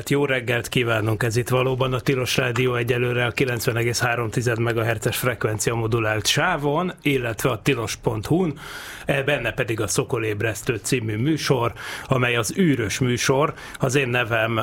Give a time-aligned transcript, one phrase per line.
[0.00, 1.22] Reggelt, jó reggelt kívánunk!
[1.22, 7.62] Ez itt valóban a Tilos Rádió egyelőre a 90,3 MHz frekvencia modulált sávon, illetve a
[7.62, 8.58] tilos.hu-n,
[9.04, 11.72] e, benne pedig a Szokolébresztő című műsor,
[12.06, 13.54] amely az űrös műsor.
[13.78, 14.60] Az én nevem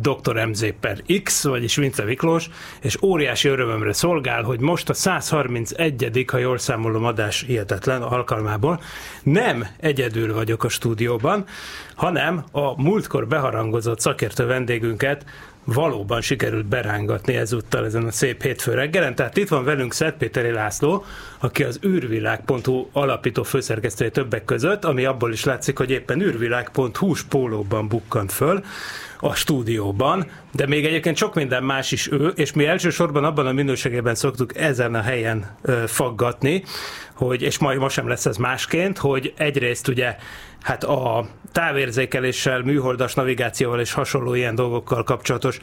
[0.00, 0.46] Dr.
[0.46, 2.50] MZ per X, vagyis Vince Miklós,
[2.80, 6.24] és óriási örömömre szolgál, hogy most a 131.
[6.26, 8.80] ha jól számolom adás hihetetlen alkalmából
[9.22, 11.44] nem egyedül vagyok a stúdióban,
[11.94, 15.24] hanem a múltkor beharangozott szakértő vendégünket
[15.64, 19.14] valóban sikerült berángatni ezúttal ezen a szép hétfő reggelen.
[19.14, 21.04] Tehát itt van velünk Szentpéteri László,
[21.38, 27.88] aki az űrvilág.hu alapító főszerkesztője többek között, ami abból is látszik, hogy éppen űrvilág.hu spólóban
[27.88, 28.64] bukkant föl
[29.20, 33.52] a stúdióban, de még egyébként sok minden más is ő, és mi elsősorban abban a
[33.52, 36.62] minőségében szoktuk ezen a helyen ö, faggatni,
[37.20, 40.16] hogy, és majd most sem lesz ez másként, hogy egyrészt ugye
[40.60, 45.58] hát a távérzékeléssel, műholdas navigációval és hasonló ilyen dolgokkal kapcsolatos.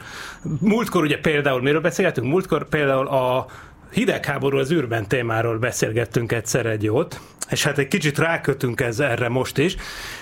[0.60, 2.26] Múltkor ugye például, miről beszélgetünk?
[2.26, 3.46] Múltkor például a
[3.92, 7.20] hidegháború az űrben témáról beszélgettünk egyszer egy jót,
[7.50, 9.76] és hát egy kicsit rákötünk ez erre most is.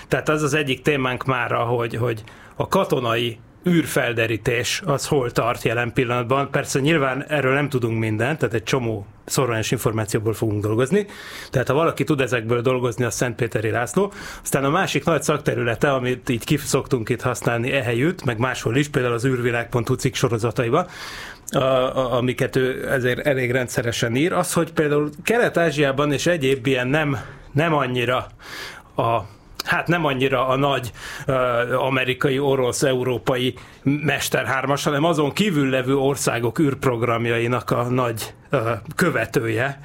[0.07, 2.23] Tehát az az egyik témánk már, hogy, hogy
[2.55, 6.51] a katonai űrfelderítés az hol tart jelen pillanatban.
[6.51, 11.05] Persze nyilván erről nem tudunk mindent, tehát egy csomó szorványos információból fogunk dolgozni.
[11.51, 14.13] Tehát ha valaki tud ezekből dolgozni, a Szentpéteri László.
[14.43, 19.13] Aztán a másik nagy szakterülete, amit így szoktunk itt használni ehelyütt, meg máshol is, például
[19.13, 20.87] az űrvilág.hu cikk sorozataiban,
[21.51, 26.87] a, a, amiket ő ezért elég rendszeresen ír, az, hogy például Kelet-Ázsiában és egyéb ilyen
[26.87, 27.17] nem,
[27.51, 28.27] nem annyira
[28.95, 29.21] a
[29.67, 30.91] hát nem annyira a nagy
[31.77, 38.33] amerikai, orosz, európai mesterhármas, hanem azon kívül levő országok űrprogramjainak a nagy
[38.95, 39.79] követője.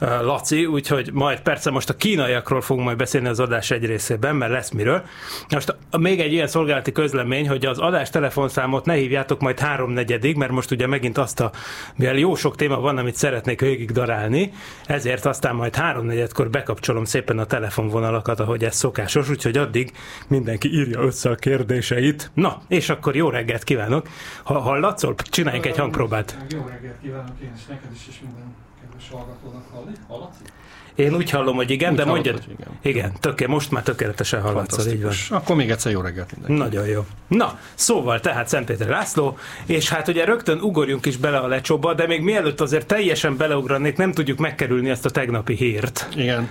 [0.00, 4.52] Laci, úgyhogy majd persze most a kínaiakról fogunk majd beszélni az adás egy részében, mert
[4.52, 5.02] lesz miről.
[5.48, 10.50] Most még egy ilyen szolgálati közlemény, hogy az adás telefonszámot ne hívjátok majd háromnegyedig, mert
[10.50, 11.50] most ugye megint azt a,
[11.96, 14.52] mivel jó sok téma van, amit szeretnék végig darálni,
[14.86, 19.92] ezért aztán majd háromnegyedkor bekapcsolom szépen a telefonvonalakat, ahogy ez szokásos, úgyhogy addig
[20.28, 22.30] mindenki írja össze a kérdéseit.
[22.34, 24.08] Na, és akkor jó reggelt kívánok!
[24.42, 26.36] Ha hallatszol, csináljunk egy hangpróbát.
[26.48, 28.54] Jó reggelt kívánok én is, neked is, és minden
[29.00, 29.92] kedves hallgatónak halli.
[30.08, 30.46] Hallatszik?
[30.94, 32.78] Én úgy hallom, hogy igen, Úgy de hogy igen.
[32.82, 35.12] Igen, töké, most már tökéletesen hallatszol, így van.
[35.30, 36.62] Akkor még egyszer jó reggelt mindenki.
[36.62, 37.06] Nagyon jó.
[37.28, 42.06] Na, szóval tehát Szentpéter László, és hát ugye rögtön ugorjunk is bele a lecsóba, de
[42.06, 46.08] még mielőtt azért teljesen beleugranék, nem tudjuk megkerülni ezt a tegnapi hírt.
[46.16, 46.48] Igen.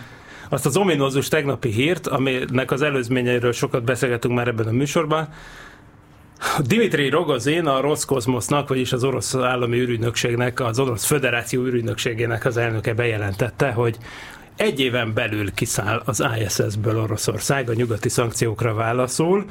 [0.50, 5.30] Azt az ominózus tegnapi hírt, aminek az előzményeiről sokat beszélgetünk már ebben a műsorban.
[6.66, 12.94] Dimitri Rogozin, a Roszkozmosznak, vagyis az orosz állami űrügynökségnek, az orosz föderáció űrügynökségének az elnöke
[12.94, 13.98] bejelentette, hogy
[14.56, 19.46] egy éven belül kiszáll az ISS-ből Oroszország, a nyugati szankciókra válaszol.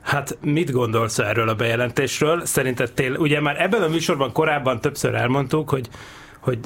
[0.00, 2.44] Hát mit gondolsz erről a bejelentésről?
[2.44, 5.88] Szerinted tél, ugye már ebben a műsorban korábban többször elmondtuk, hogy,
[6.40, 6.58] hogy,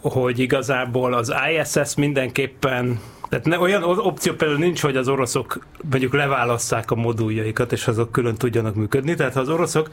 [0.00, 3.00] hogy igazából az ISS mindenképpen
[3.32, 5.58] tehát ne, olyan opció például nincs, hogy az oroszok
[5.90, 9.14] mondjuk leválasszák a moduljaikat, és azok külön tudjanak működni.
[9.14, 9.88] Tehát ha az oroszok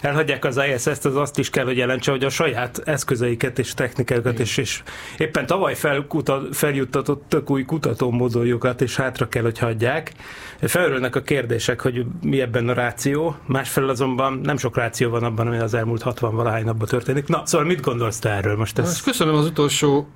[0.00, 4.38] elhagyják az ISS-t, az azt is kell, hogy jelentse, hogy a saját eszközeiket és technikájukat,
[4.38, 4.82] és, és
[5.18, 10.12] éppen tavaly felkutat, feljuttatott tök új kutató moduljukat, és hátra kell, hogy hagyják.
[10.60, 13.36] Felörülnek a kérdések, hogy mi ebben a ráció.
[13.46, 17.26] Másfelől azonban nem sok ráció van abban, ami az elmúlt 60 valahány napban történik.
[17.26, 18.78] Na, szóval mit gondolsz te erről most?
[18.78, 19.02] Ez...
[19.02, 20.08] Köszönöm az utolsó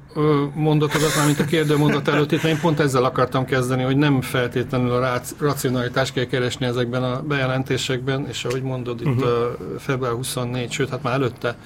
[0.55, 4.21] mondatodat, mármint a kérdő mondat előtt, itt, mert én pont ezzel akartam kezdeni, hogy nem
[4.21, 9.19] feltétlenül a rác- racionalitást kell keresni ezekben a bejelentésekben, és ahogy mondod, itt Mhm.
[9.19, 9.78] uh-huh.
[9.78, 11.57] február 24, sőt, hát már előtte,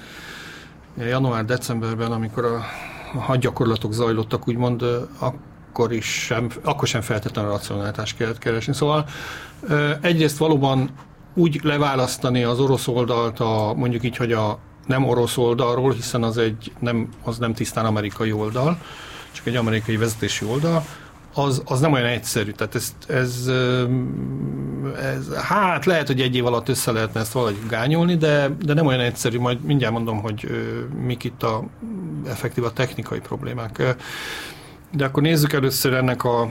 [0.97, 2.55] január-decemberben, amikor a,
[3.13, 4.85] a hadgyakorlatok zajlottak, úgymond,
[5.19, 8.73] akkor is sem, akkor sem feltétlenül a racionalitást kellett keresni.
[8.73, 9.05] Szóval
[10.01, 10.89] egyrészt valóban
[11.33, 16.37] úgy leválasztani az orosz oldalt, a, mondjuk így, hogy a nem orosz oldalról, hiszen az,
[16.37, 18.77] egy, nem, az nem tisztán amerikai oldal,
[19.31, 20.83] csak egy amerikai vezetési oldal,
[21.33, 22.51] az, az nem olyan egyszerű.
[22.51, 23.47] Tehát ez, ez,
[25.01, 28.85] ez, hát lehet, hogy egy év alatt össze lehetne ezt valahogy gányolni, de, de nem
[28.85, 29.39] olyan egyszerű.
[29.39, 30.47] Majd mindjárt mondom, hogy
[31.05, 31.63] mik itt a
[32.27, 33.95] effektív a technikai problémák.
[34.91, 36.41] De akkor nézzük először ennek a,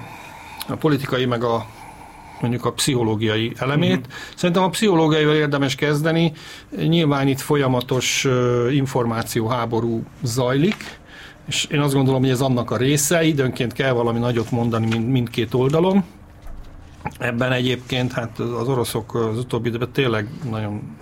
[0.69, 1.67] a politikai meg a
[2.41, 3.97] mondjuk a pszichológiai elemét.
[3.97, 4.13] Uh-huh.
[4.37, 6.33] Szerintem a pszichológiaival érdemes kezdeni.
[6.77, 8.27] Nyilván itt folyamatos
[8.71, 11.01] információháború zajlik,
[11.47, 15.09] és én azt gondolom, hogy ez annak a része, időnként kell valami nagyot mondani mind,
[15.09, 16.05] mindkét oldalon.
[17.19, 20.97] Ebben egyébként hát az oroszok az utóbbi időben tényleg nagyon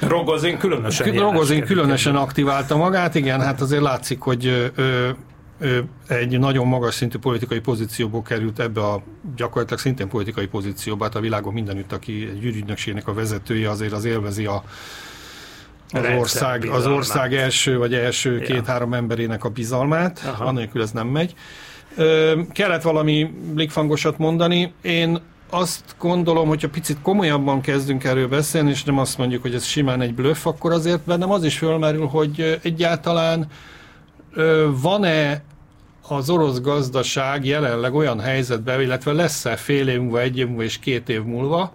[0.00, 4.66] Rogozin különösen Rogozin különösen aktiválta magát, igen, hát azért látszik, hogy ö,
[5.58, 5.78] ö,
[6.08, 9.02] egy nagyon magas szintű politikai pozícióból került ebbe a
[9.36, 14.04] gyakorlatilag szintén politikai pozícióba, hát a világon mindenütt, aki egy ürügynökségnek a vezetője, azért az
[14.04, 14.64] élvezi a
[15.92, 18.40] az ország, az ország első vagy első Ja.
[18.40, 20.44] két-három emberének a bizalmát, Aha.
[20.44, 21.34] annélkül ez nem megy.
[21.96, 24.72] Ö, kellett valami blikfangosat mondani.
[24.82, 25.18] Én
[25.50, 30.00] azt gondolom, hogyha picit komolyabban kezdünk erről beszélni, és nem azt mondjuk, hogy ez simán
[30.00, 33.46] egy blöff, akkor azért bennem az is fölmerül, hogy egyáltalán
[34.68, 35.42] van-e
[36.08, 40.78] az orosz gazdaság jelenleg olyan helyzetben, illetve lesz-e fél év múlva, egy év múlva és
[40.78, 41.72] két év múlva,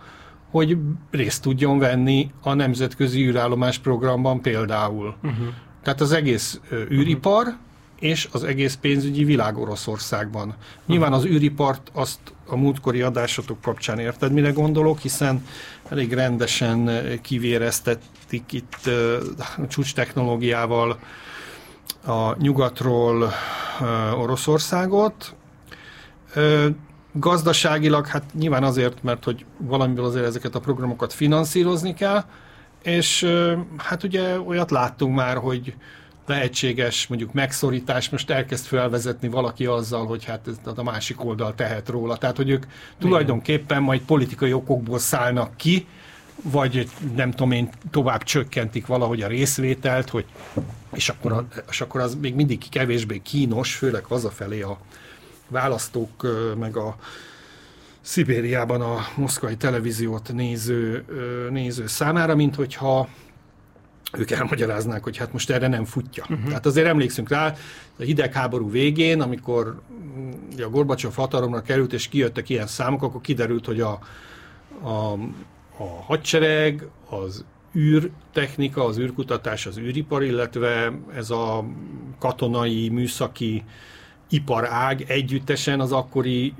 [0.49, 0.77] hogy
[1.11, 5.15] részt tudjon venni a nemzetközi űrállomás programban például.
[5.23, 5.47] Uh-huh.
[5.83, 6.59] Tehát az egész
[6.91, 7.57] űripar
[7.99, 10.55] és az egész pénzügyi világ Oroszországban.
[10.85, 15.45] Nyilván az űripart azt a múltkori adásatok kapcsán érted, mire gondolok, hiszen
[15.89, 18.89] elég rendesen ö, kivéreztetik itt
[19.57, 20.99] a csúcs technológiával
[22.05, 23.31] a nyugatról
[24.17, 25.35] Oroszországot.
[27.11, 32.23] Gazdaságilag, hát nyilván azért, mert hogy valamiből azért ezeket a programokat finanszírozni kell,
[32.83, 33.27] és
[33.77, 35.73] hát ugye olyat láttunk már, hogy
[36.25, 41.89] lehetséges mondjuk megszorítás, most elkezd felvezetni valaki azzal, hogy hát ez a másik oldal tehet
[41.89, 42.17] róla.
[42.17, 42.65] Tehát, hogy ők
[42.99, 45.87] tulajdonképpen majd politikai okokból szállnak ki,
[46.43, 50.25] vagy nem tudom én, tovább csökkentik valahogy a részvételt, hogy,
[50.93, 54.77] és, akkor a, és akkor az még mindig kevésbé kínos, főleg hazafelé a
[55.49, 56.27] választók,
[56.59, 56.95] meg a
[58.01, 61.05] Szibériában a moszkvai televíziót néző,
[61.49, 63.07] néző számára, mint hogyha
[64.17, 66.23] ők elmagyaráznák, hogy hát most erre nem futja.
[66.29, 66.47] Uh-huh.
[66.47, 67.53] Tehát azért emlékszünk rá,
[67.99, 69.81] a hidegháború végén, amikor
[70.53, 73.99] ugye a Gorbacsov hatalomra került, és kijöttek ilyen számok, akkor kiderült, hogy a,
[74.81, 75.13] a,
[75.77, 81.65] a hadsereg, az űrtechnika, az űrkutatás, az űripar, illetve ez a
[82.19, 83.63] katonai, műszaki
[84.29, 86.53] iparág együttesen az akkori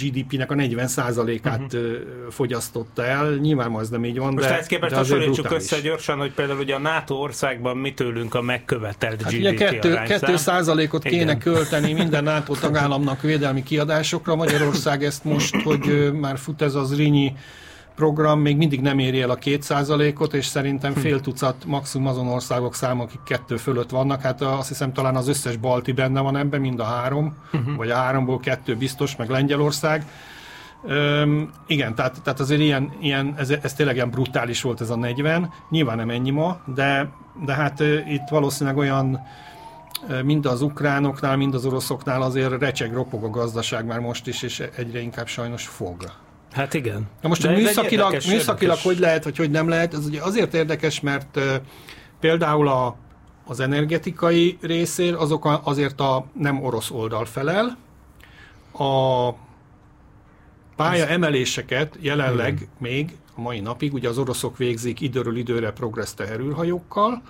[0.00, 1.90] GDP-nek a 40%-át uh-huh.
[2.30, 3.34] fogyasztotta el.
[3.34, 6.58] Nyilván ma ez nem így van, Most de, ehhez képest hasonlítsuk össze gyorsan, hogy például
[6.58, 10.18] ugye a NATO országban mi tőlünk a megkövetelt Hát GDP ugye kettő, arányszám.
[10.18, 11.38] kettő százalékot kéne Igen.
[11.38, 14.34] költeni minden NATO tagállamnak védelmi kiadásokra.
[14.34, 17.32] Magyarország ezt most, hogy már fut ez az Rinyi
[17.94, 20.98] program, még mindig nem éri el a két százalékot, és szerintem Hm.
[21.00, 24.20] fél tucat maximum azon országok száma, akik kettő fölött vannak.
[24.20, 27.74] Hát azt hiszem talán az összes balti benne van ebben, mind a három, Mhm.
[27.76, 30.06] vagy a háromból kettő biztos, meg Lengyelország.
[30.86, 34.96] Öm, igen, tehát, tehát azért ilyen, ilyen ez, ez tényleg ilyen brutális volt ez a
[34.96, 37.08] 40, nyilván nem ennyi ma, de,
[37.44, 39.20] de hát itt valószínűleg olyan
[40.22, 44.62] mind az ukránoknál, mind az oroszoknál azért recseg, ropog a gazdaság már most is, és
[44.76, 46.10] egyre inkább sajnos fog.
[46.54, 47.08] Hát igen.
[47.20, 50.06] Na most hogy egy műszakilag, érdekes- műszakilag érdekes- hogy lehet, vagy hogy nem lehet, ez
[50.06, 51.40] ugye azért érdekes, mert
[52.20, 52.96] például a,
[53.46, 57.76] az energetikai részér azok a, azért a nem orosz oldal felel.
[58.72, 59.30] A
[60.76, 67.22] pálya emeléseket jelenleg még a mai napig, ugye az oroszok végzik időről időre progressz teherülhajókkal.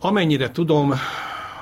[0.00, 0.94] Amennyire tudom,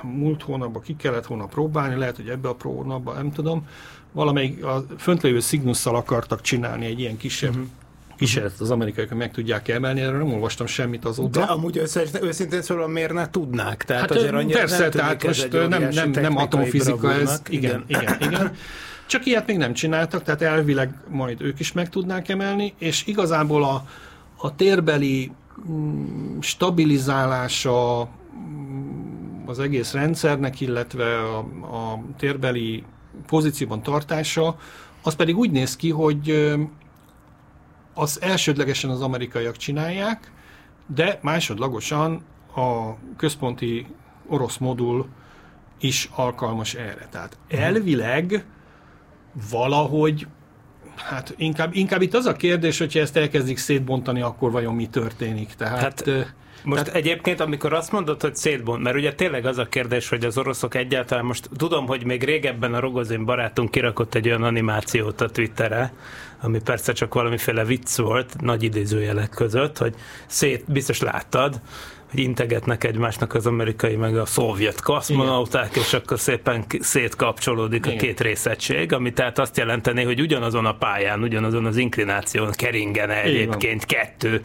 [0.02, 3.67] múlt hónapban ki kellett volna próbálni, lehet, hogy ebbe a hónapban, nem tudom,
[4.16, 7.66] valamelyik a föntlévő Cygnusszal akartak csinálni egy ilyen kisebb uh-huh.
[8.16, 11.40] kísérletet az amerikaiak, hogy meg tudják emelni, erről nem olvastam semmit azóta.
[11.40, 13.85] De amúgy össze, őszintén szólva miért ne tudnák?
[13.85, 17.16] Tehát Hát azért annyira persze, nem tehát ez most nem, nem, nem atomfizika ez.
[17.16, 17.49] bravúrnak.
[17.49, 18.52] Igen, igen, igen.
[19.06, 23.64] Csak ilyet még nem csináltak, tehát elvileg majd ők is meg tudnák emelni, és igazából
[23.64, 23.87] a,
[24.37, 25.32] a térbeli
[25.70, 28.08] mm, stabilizálása
[28.38, 31.38] mm, az egész rendszernek, illetve a,
[31.76, 32.85] a térbeli
[33.26, 34.58] pozícióban tartása,
[35.02, 36.54] az pedig úgy néz ki, hogy
[37.94, 40.32] az elsődlegesen az amerikaiak csinálják,
[40.94, 42.23] de másodlagosan
[42.56, 43.87] a központi
[44.26, 45.08] orosz modul
[45.80, 47.08] is alkalmas erre.
[47.11, 48.44] Tehát elvileg
[49.50, 50.26] valahogy,
[50.96, 55.54] hát inkább, inkább itt az a kérdés, hogyha ezt elkezdik szétbontani, akkor vajon mi történik.
[55.54, 59.66] Tehát, Hát, Most Tehát- egyébként, amikor azt mondod, hogy szétbont, mert ugye tényleg az a
[59.66, 64.28] kérdés, hogy az oroszok egyáltalán, most tudom, hogy még régebben a Rogozin barátunk kirakott egy
[64.28, 65.92] olyan animációt a Twitterre,
[66.40, 69.94] ami persze csak valamiféle vicc volt, nagy idézőjelek között, hogy
[70.26, 71.61] szét, biztos láttad,
[72.18, 78.00] integetnek egymásnak az amerikai meg a szovjet kaszmonauták, és akkor szépen szétkapcsolódik a Igen.
[78.00, 83.85] két részegység, ami tehát azt jelenteni, hogy ugyanazon a pályán, ugyanazon az inklináción keringene egyébként
[83.85, 84.40] kettő,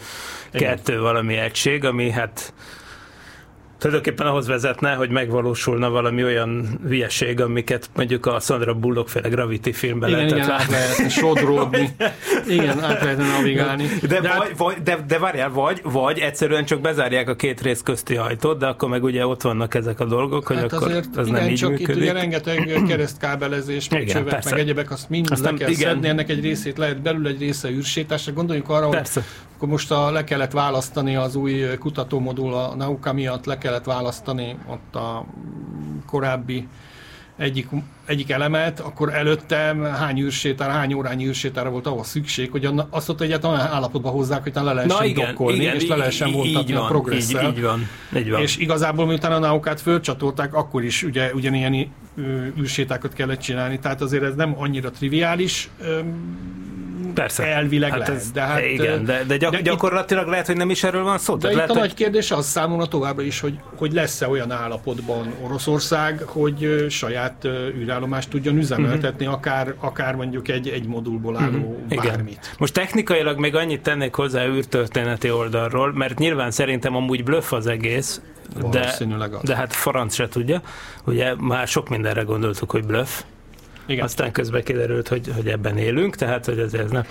[0.51, 2.53] kettő valami egység, ami hát
[3.81, 9.71] tulajdonképpen ahhoz vezetne, hogy megvalósulna valami olyan hülyeség, amiket mondjuk a Sandra Bullock féle Gravity
[9.71, 10.73] filmben Igen, lehetett igen, át látni.
[10.73, 11.89] lehetne sodródni.
[12.47, 13.85] Igen, át lehetne navigálni.
[14.01, 17.61] De, de, hát- vagy, vagy, de, de várjál, vagy, vagy egyszerűen csak bezárják a két
[17.61, 20.87] rész közti ajtót, de akkor meg ugye ott vannak ezek a dolgok, hogy Hát akkor
[20.87, 21.95] azért, az igen, nem így csak működik.
[21.95, 24.49] itt ugye rengeteg keresztkábelezés, meg Igen, csövek, persze.
[24.49, 25.89] meg egyebek, azt mind Azt le kell igen.
[25.91, 28.33] szedni, ennek egy részét lehet belül, egy része űrsétásra.
[28.33, 29.23] Gondoljunk arra, hogy Persze.
[29.61, 34.57] Akkor most a, le kellett választani az új kutatómodul a Nauka miatt, le kellett választani
[34.67, 35.25] ott a
[36.05, 36.67] korábbi
[37.37, 37.67] egyik,
[38.05, 43.21] egyik elemet, akkor előtte hány űrsétára, hány órányi űrsétára volt ahhoz szükség, hogy azt ott
[43.21, 46.73] egyáltalán olyan állapotba hozzák, hogy le lehessen Na igen, dokkolni, igen, és le lehessen vontatni
[46.73, 47.43] a progresszel.
[47.43, 47.87] Így, így van,
[48.17, 48.41] így van.
[48.41, 51.91] És igazából miután a naukát fölcsatolták, akkor is ugye ugyanilyen
[52.59, 55.69] űrsétákat kellett csinálni, tehát azért ez nem annyira triviális,
[57.13, 57.43] Persze.
[57.45, 60.57] elvileg hát lehet, ez, de hát, igen, de, de, gyak, de itt- gyakorlatilag lehet, hogy
[60.57, 61.35] nem is erről van szó.
[61.35, 64.51] De itt lehet, a hogy- nagy kérdés az számomra továbbra is, hogy, hogy lesz-e olyan
[64.51, 67.45] állapotban Oroszország, hogy saját
[67.77, 72.05] űrállomást tudjon üzemeltetni, akár, akár mondjuk egy, egy modulból álló Igen.
[72.05, 72.55] bármit.
[72.57, 78.21] Most technikailag még annyit tennék hozzá űrtörténeti oldalról, mert nyilván szerintem amúgy bluff az egész,
[78.71, 78.93] de,
[79.43, 80.61] de hát franc se tudja.
[81.05, 83.21] Ugye már sok mindenre gondoltuk, hogy bluff.
[83.85, 84.03] Igen.
[84.03, 87.05] Aztán közben kiderült, hogy, hogy ebben élünk, tehát hogy ezért ez nem,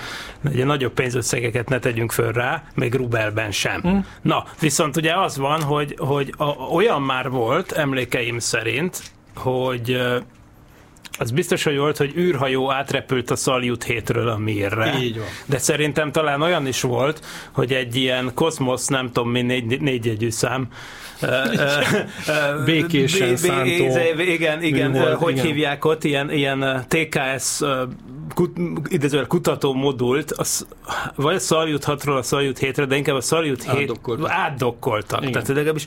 [0.45, 3.81] ugye nagyobb pénzösszegeket ne tegyünk föl rá, még rubelben sem.
[3.81, 3.97] Hm.
[4.23, 9.03] Na, viszont ugye az van, hogy, hogy a, olyan már volt, emlékeim szerint,
[9.35, 10.01] hogy
[11.19, 14.99] az biztos, hogy volt, hogy űrhajó átrepült a Salyut hétről a Mirre.
[15.01, 15.27] Így van.
[15.47, 20.31] De szerintem talán olyan is volt, hogy egy ilyen Cosmos, nem tudom mi, négy, négyjegyű
[20.31, 20.69] szám,
[22.65, 25.45] Békésen bé- bé- szántó Igen, igen, műhold, ö, hogy igen.
[25.45, 27.61] hívják ott, ilyen, ilyen TKS
[28.35, 28.57] kut,
[28.89, 30.67] idézővel kutató modult, az,
[31.15, 34.31] vagy a Salyut 6-ról a Salyut 7-re, de inkább a Salyut 7 Átdokkoltak.
[34.31, 35.21] átdokkoltak.
[35.21, 35.33] Igen.
[35.33, 35.87] Tehát legalábbis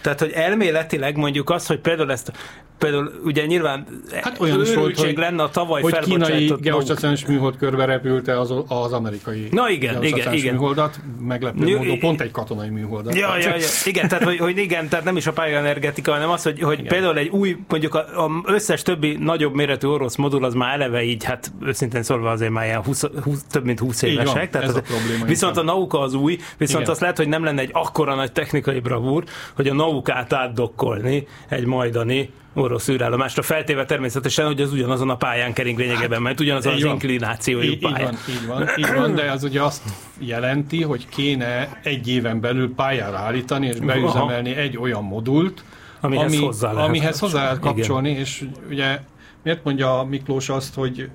[0.00, 2.32] tehát, hogy elméletileg mondjuk az, hogy például ezt,
[2.78, 3.86] például ugye nyilván
[4.22, 8.54] Hát olyan is volt, hogy, lenne a tavaly hogy kínai geostacionáris műhold körbe repülte az,
[8.68, 10.54] az amerikai Na igen, igen, igen.
[10.54, 13.14] műholdat, meglepő Jó, módon pont egy katonai műholdat.
[13.14, 13.66] Ja, ja, ja.
[13.84, 16.92] Igen, tehát hogy, hogy igen, tehát nem is a pályaenergetika, hanem az, hogy, hogy Igen.
[16.92, 21.02] például egy új, mondjuk a, a összes többi nagyobb méretű orosz modul az már eleve
[21.02, 24.34] így, hát őszintén szólva azért már ilyen 20, 20, több mint 20 Így évesek.
[24.34, 25.76] van, tehát ez az, a probléma Viszont a inkább.
[25.76, 26.90] nauka az új, viszont Igen.
[26.92, 31.64] azt lehet, hogy nem lenne egy akkora nagy technikai bravúr, hogy a naukát átdokkolni egy
[31.64, 36.78] majdani orosz űrállomásra, feltéve természetesen, hogy az ugyanazon a pályán kering lényegében, mert ugyanazon így
[36.78, 36.92] az van.
[36.92, 38.04] inklinációjú Így, így pálya.
[38.04, 39.82] van, így van, így van, de az ugye azt
[40.18, 45.64] jelenti, hogy kéne egy éven belül pályára állítani és beüzemelni egy olyan modult,
[46.00, 47.80] Amihez hozzá lehet amihez hozzá lehet kapcsolni.
[47.80, 49.00] kapcsolni, és ugye
[49.42, 51.08] miért mondja Miklós azt, hogy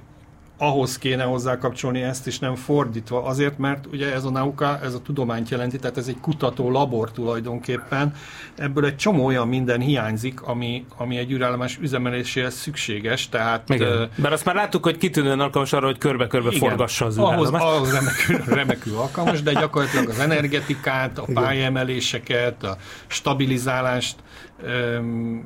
[0.57, 3.24] ahhoz kéne hozzá kapcsolni ezt, és nem fordítva.
[3.24, 7.12] Azért, mert ugye ez a nauka, ez a tudományt jelenti, tehát ez egy kutató labor
[7.12, 8.13] tulajdonképpen.
[8.55, 14.09] Ebből egy csomó olyan minden hiányzik, ami, ami egy űrállomás üzemeléséhez szükséges, tehát Igen.
[14.15, 16.69] Mert azt már láttuk, hogy kitűnően alkalmas arra, hogy körbe-körbe igen.
[16.69, 24.15] forgassa az ahhoz, ahhoz remekül, remekül alkalmas, de gyakorlatilag az energetikát, a pályaemeléseket, a stabilizálást,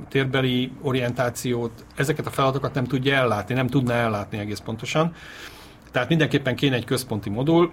[0.10, 5.14] térbeli orientációt, ezeket a feladatokat nem tudja ellátni, nem tudna ellátni egész pontosan.
[5.92, 7.72] Tehát mindenképpen kéne egy központi modul,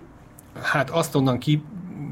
[0.62, 1.38] hát azt onnan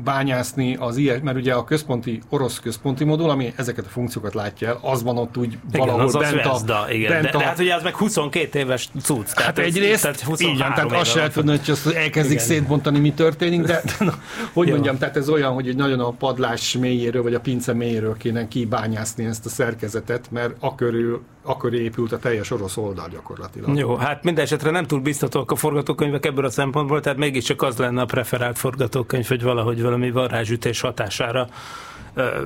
[0.05, 4.69] kibányászni az ilyen, mert ugye a központi, orosz központi modul, ami ezeket a funkciókat látja
[4.69, 7.11] el, az van ott úgy Igen, valahol az bent a, Zvezda, igen.
[7.11, 9.41] bent De, a, de, hát ugye az meg 22 éves cucc.
[9.41, 12.45] Hát ez- egyrészt, tehát így van, 23 tehát azt se tudni, hogy azt elkezdik Igen.
[12.45, 14.15] szétbontani, mi történik, de na,
[14.53, 14.73] hogy Jó.
[14.73, 18.49] mondjam, tehát ez olyan, hogy egy nagyon a padlás mélyéről, vagy a pince mélyéről kéne
[18.49, 23.79] kibányászni ezt a szerkezetet, mert akörül, aköré épült a teljes orosz oldal gyakorlatilag.
[23.79, 27.77] Jó, hát minden esetre nem túl biztatóak a forgatókönyvek ebből a szempontból, tehát mégiscsak az
[27.77, 31.49] lenne a preferált forgatókönyv, hogy valahogy valami varázsütés hatására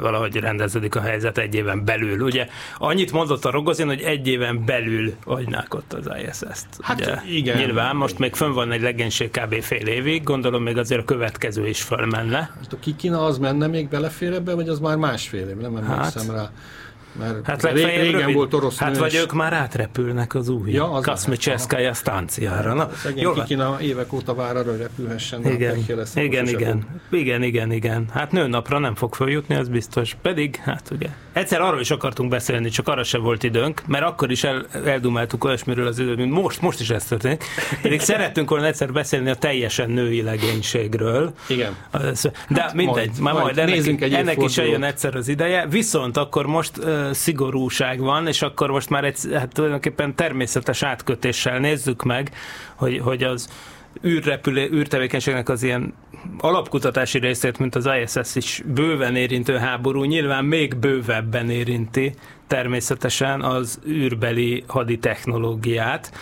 [0.01, 2.21] valahogy rendeződik a helyzet egy éven belül.
[2.21, 2.47] Ugye
[2.79, 6.67] annyit mondott a Rogozin, hogy egy éven belül agynák ott az ISS-t.
[6.81, 7.57] Hát ugye, igen.
[7.57, 9.61] Nyilván most még fönn van egy legénység kb.
[9.63, 12.51] fél évig, gondolom még azért a következő is fölmenne.
[12.57, 16.27] Most a Kikina az menne még belefér ebbe, vagy az már másfél év, nem emlékszem
[16.27, 16.35] Hát.
[16.35, 16.51] rá.
[17.19, 18.35] Mert Hát legfeljebb régen rövid.
[18.35, 22.75] volt orosz Hát nő, vagy ők már átrepülnek az új Ja, Kaszmicseszkája stanciára.
[22.75, 23.35] Na, Szegény jól.
[23.35, 25.47] Kikina évek óta vár arra, hogy repülhessen.
[25.47, 28.05] Igen, lesz, igen, igen, igen, igen, igen.
[28.13, 30.17] Hát nőnapra nem fog följutni, az biztos.
[30.23, 31.09] Pedig, hát ugye.
[31.39, 35.45] Egyszer arról is akartunk beszélni, csak arra se volt időnk, mert akkor is el, eldumáltuk
[35.45, 37.45] olyasmiről az időt, mint most, most is ez történik.
[37.83, 41.33] Pedig szerettünk volna egyszer beszélni a teljesen női legénységről.
[41.49, 41.77] Igen.
[42.49, 45.29] De Hát mindegy, majd- már majd majd, ennek, nézzünk egy ennek is eljön egyszer az
[45.29, 45.67] ideje.
[45.67, 51.59] Viszont akkor most uh, szigorúság van, és akkor most már egy, hát tulajdonképpen természetes átkötéssel
[51.59, 52.31] nézzük meg,
[52.75, 53.49] hogy, hogy az
[54.05, 55.95] űrrepülő, űrtevékenységnek az ilyen
[56.39, 62.15] alapkutatási részét, mint az ISS is bőven érintő háború, nyilván még bővebben érinti
[62.49, 66.13] természetesen az űrbeli haditechnológiát.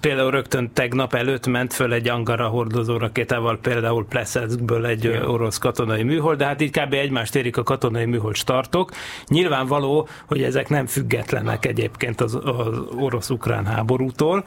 [0.00, 5.58] Például rögtön tegnap előtt ment föl egy Angara hordozó rakétával, például Plesetzkből egy ö, orosz
[5.58, 6.92] katonai műhold, de hát így kb.
[6.92, 8.90] egymást érik a katonai műhold startok.
[9.26, 14.44] Nyilvánvaló, hogy ezek nem függetlenek egyébként az, az orosz-ukrán háborútól.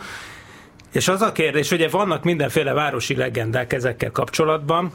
[0.96, 4.92] És az a kérdés, ugye vannak mindenféle városi legendák ezekkel kapcsolatban,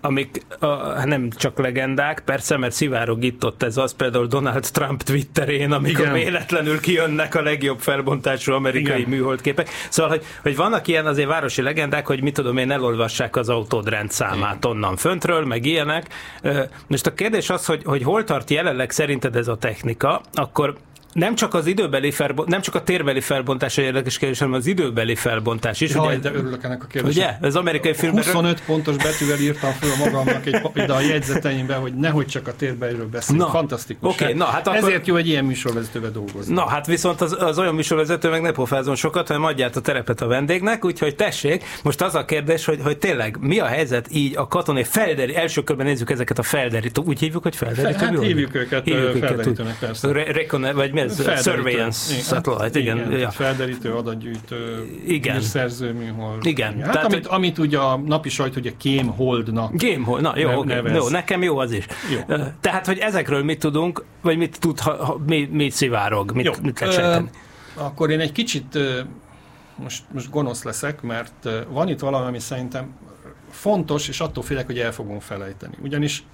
[0.00, 4.68] amik a, hát nem csak legendák, persze, mert szivárog itt ott ez az, például Donald
[4.72, 6.12] Trump Twitterén, amikor Igen.
[6.12, 9.10] véletlenül kijönnek a legjobb felbontású amerikai Igen.
[9.10, 9.68] műholdképek.
[9.88, 13.88] Szóval, hogy, hogy vannak ilyen azért városi legendák, hogy mit tudom én, elolvassák az autód
[13.88, 16.06] rendszámát onnan föntről, meg ilyenek.
[16.86, 20.76] Most a kérdés az, hogy, hogy hol tart jelenleg szerinted ez a technika, akkor
[21.14, 24.66] nem csak az időbeli felbontás, nem csak a térbeli felbontás a érdekes kérdés, hanem az
[24.66, 25.94] időbeli felbontás is.
[25.94, 27.36] Jaj, ugye, de örülök ennek a kérdésnek.
[27.40, 27.46] ugye?
[27.48, 32.26] Az amerikai filmben 25 pontos betűvel írtam föl magamnak egy ide a jegyzeteimben, hogy nehogy
[32.26, 33.44] csak a térbeliről beszélünk.
[33.44, 34.12] Na, Fantasztikus.
[34.12, 36.54] oké, na, hát akkor- Ezért jó egy ilyen műsorvezetővel dolgozni.
[36.54, 39.80] Na, hát viszont az, az olyan műsorvezető meg ne pofázon sokat, hanem adja át a
[39.80, 44.06] terepet a vendégnek, úgyhogy tessék, most az a kérdés, hogy, hogy tényleg mi a helyzet
[44.10, 48.04] így a katonai felderi, első körben nézzük ezeket a felderítő, úgy hívjuk, hogy felderítő?
[48.06, 50.12] Hát hívjuk őket, ö, felderítőnek, persze.
[50.12, 51.16] Re- vagy mi ez?
[51.20, 51.50] Felderítő.
[51.50, 52.24] Surveillance Igen.
[52.24, 52.98] satellite, igen.
[52.98, 53.30] igen ja.
[53.30, 55.40] Felderítő, adatgyűjtő, Igen.
[55.40, 56.46] szerző műhold.
[56.46, 60.20] Igen, Hát tehát, amit, hogy- amit ugye a napi sajt ugye Kém Holdnak Game Hall,
[60.20, 60.74] na jó, Ne- okay.
[60.74, 60.94] nevez.
[60.96, 61.86] jó, nekem jó az is.
[62.12, 62.34] Jó.
[62.60, 66.52] Tehát, hogy ezekről mit tudunk, vagy mit tud, ha, ha, mi, mi szivárog, mit, Jó.
[66.62, 67.30] mit lehet sejteni?
[67.74, 68.78] Akkor én egy kicsit
[69.76, 72.94] most, most gonosz leszek, mert van itt valami, ami szerintem
[73.50, 75.74] fontos, és attól félek, hogy el fogom felejteni.
[75.82, 76.24] Ugyanis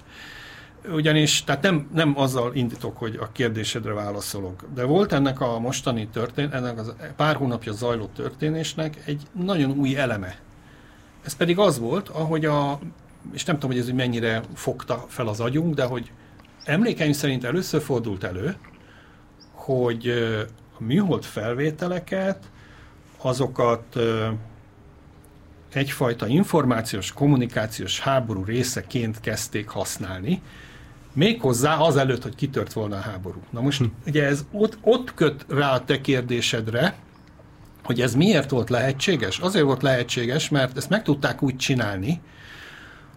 [0.89, 6.07] ugyanis, tehát nem, nem azzal indítok, hogy a kérdésedre válaszolok, de volt ennek a mostani
[6.07, 10.35] történ, ennek az pár hónapja zajló történésnek egy nagyon új eleme.
[11.25, 12.79] Ez pedig az volt, ahogy a,
[13.33, 16.11] és nem tudom, hogy ez hogy mennyire fogta fel az agyunk, de hogy
[16.63, 18.55] emlékeim szerint először fordult elő,
[19.51, 20.07] hogy
[20.79, 22.49] a műhold felvételeket,
[23.17, 23.99] azokat
[25.73, 30.41] egyfajta információs, kommunikációs háború részeként kezdték használni,
[31.13, 33.41] méghozzá azelőtt, hogy kitört volna a háború.
[33.49, 36.95] Na most ugye ez ott, ott köt rá a te kérdésedre,
[37.83, 39.39] hogy ez miért volt lehetséges?
[39.39, 42.21] Azért volt lehetséges, mert ezt meg tudták úgy csinálni,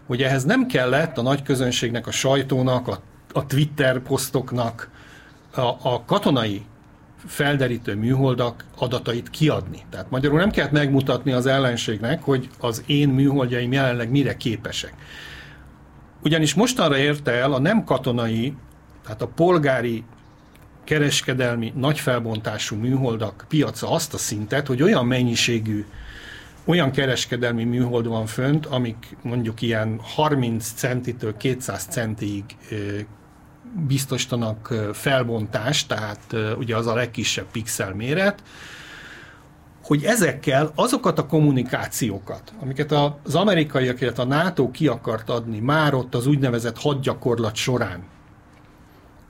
[0.06, 3.00] hogy ehhez nem kellett a nagy közönségnek, a sajtónak, a,
[3.32, 4.90] a Twitter posztoknak,
[5.54, 6.64] a, a katonai
[7.26, 9.84] felderítő műholdak adatait kiadni.
[9.90, 14.94] Tehát magyarul nem kellett megmutatni az ellenségnek, hogy az én műholdjaim jelenleg mire képesek.
[16.24, 18.54] Ugyanis mostanra érte el a nem katonai,
[19.02, 20.04] tehát a polgári
[20.84, 25.84] kereskedelmi nagyfelbontású műholdak piaca azt a szintet, hogy olyan mennyiségű
[26.64, 32.44] olyan kereskedelmi műhold van fönt, amik mondjuk ilyen 30 centitől 200 centig
[33.86, 38.42] biztosítanak felbontást, tehát ugye az a legkisebb pixel méret,
[39.84, 45.94] hogy ezekkel azokat a kommunikációkat, amiket az amerikaiak, illetve a NATO ki akart adni már
[45.94, 48.02] ott az úgynevezett hadgyakorlat során,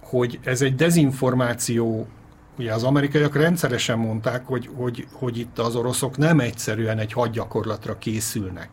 [0.00, 2.06] hogy ez egy dezinformáció,
[2.58, 7.98] ugye az amerikaiak rendszeresen mondták, hogy, hogy, hogy itt az oroszok nem egyszerűen egy hadgyakorlatra
[7.98, 8.68] készülnek,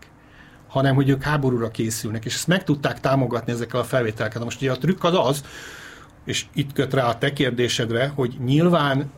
[0.68, 4.38] hanem hogy ők háborúra készülnek, és ezt meg tudták támogatni ezekkel a felvételeket.
[4.38, 5.44] Na most ugye a trükk az az,
[6.26, 9.12] és itt köt rá a te kérdésedre, hogy nyilván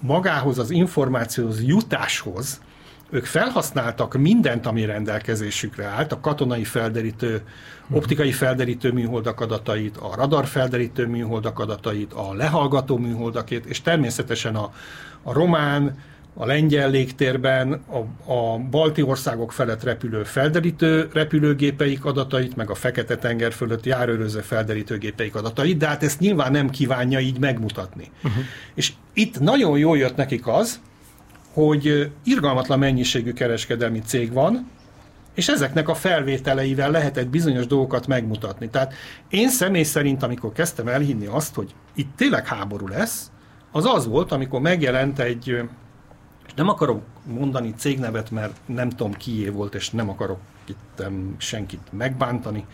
[0.00, 2.60] magához az információhoz jutáshoz
[3.10, 7.42] ők felhasználtak mindent, ami rendelkezésükre állt, a katonai felderítő,
[7.90, 14.72] optikai felderítő műholdak adatait, a radar felderítő műholdak adatait, a lehallgató műholdakét, és természetesen a,
[15.22, 15.98] a román,
[16.40, 23.52] a lengyel légtérben a, a balti országok felett repülő felderítő repülőgépeik adatait, meg a Fekete-tenger
[23.52, 28.10] fölött járőröző felderítőgépeik adatait, de hát ezt nyilván nem kívánja így megmutatni.
[28.24, 28.42] Uh-huh.
[28.74, 30.80] És itt nagyon jól jött nekik az,
[31.52, 34.70] hogy irgalmatlan mennyiségű kereskedelmi cég van,
[35.34, 38.68] és ezeknek a felvételeivel lehetett bizonyos dolgokat megmutatni.
[38.68, 38.94] Tehát
[39.28, 43.30] én személy szerint, amikor kezdtem elhinni azt, hogy itt tényleg háború lesz,
[43.72, 45.68] az az volt, amikor megjelent egy,
[46.58, 51.02] nem akarok mondani cégnevet, mert nem tudom kié volt, és nem akarok itt
[51.36, 52.66] senkit megbántani.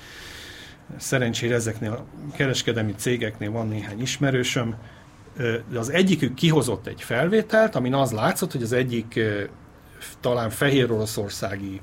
[0.97, 2.05] Szerencsére ezeknél a
[2.37, 4.75] kereskedelmi cégeknél van néhány ismerősöm.
[5.71, 9.21] De az egyikük kihozott egy felvételt, amin az látszott, hogy az egyik
[10.21, 11.81] talán fehér oroszországi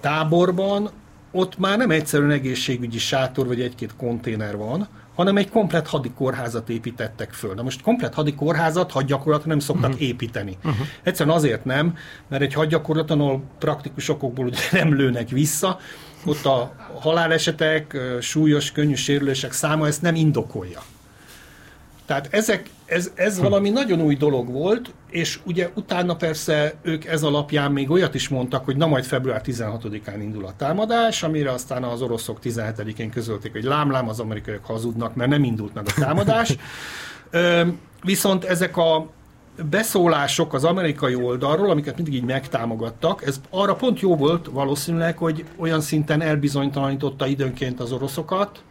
[0.00, 0.90] táborban
[1.30, 7.32] ott már nem egyszerűen egészségügyi sátor vagy egy-két konténer van, hanem egy komplet hadikórházat építettek
[7.32, 7.54] föl.
[7.54, 10.06] Na most komplet hadikórházat hadgyakorlatilag nem szoktak uh-huh.
[10.06, 10.56] építeni.
[10.64, 10.86] Uh-huh.
[11.02, 11.96] Egyszerűen azért nem,
[12.28, 15.78] mert egy hadgyakorlaton, ahol praktikus okokból ugye nem lőnek vissza,
[16.24, 20.82] ott a halálesetek, súlyos, könnyű sérülések száma ezt nem indokolja.
[22.08, 27.22] Tehát ezek, ez, ez valami nagyon új dolog volt, és ugye utána persze ők ez
[27.22, 31.84] alapján még olyat is mondtak, hogy na majd február 16-án indul a támadás, amire aztán
[31.84, 36.56] az oroszok 17-én közölték, hogy lámlám, az amerikaiak hazudnak, mert nem indult meg a támadás.
[38.02, 39.10] Viszont ezek a
[39.70, 45.44] beszólások az amerikai oldalról, amiket mindig így megtámogattak, ez arra pont jó volt valószínűleg, hogy
[45.56, 48.62] olyan szinten elbizonytalanította időnként az oroszokat,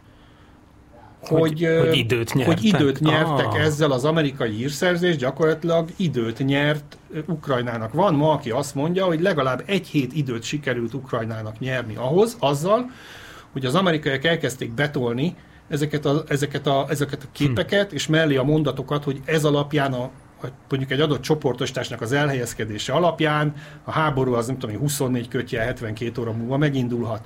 [1.28, 2.62] hogy, Hogy- hogy időt hogy nyertek.
[2.64, 3.60] időt nyertek Ah.
[3.60, 7.92] ezzel az amerikai hírszerzés, gyakorlatilag időt nyert Ukrajnának.
[7.92, 12.90] Van ma, aki azt mondja, hogy legalább egy hét időt sikerült Ukrajnának nyerni ahhoz, azzal,
[13.52, 15.34] hogy az amerikaiak elkezdték betolni
[15.68, 20.10] ezeket a, ezeket a, ezeket a képeket, és mellé a mondatokat, hogy ez alapján a
[20.40, 25.28] hogy mondjuk egy adott csoportosításnak az elhelyezkedése alapján a háború az nem tudom, én, 24
[25.28, 27.20] kötje 72 óra múlva megindulhat.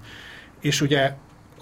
[0.60, 1.12] És ugye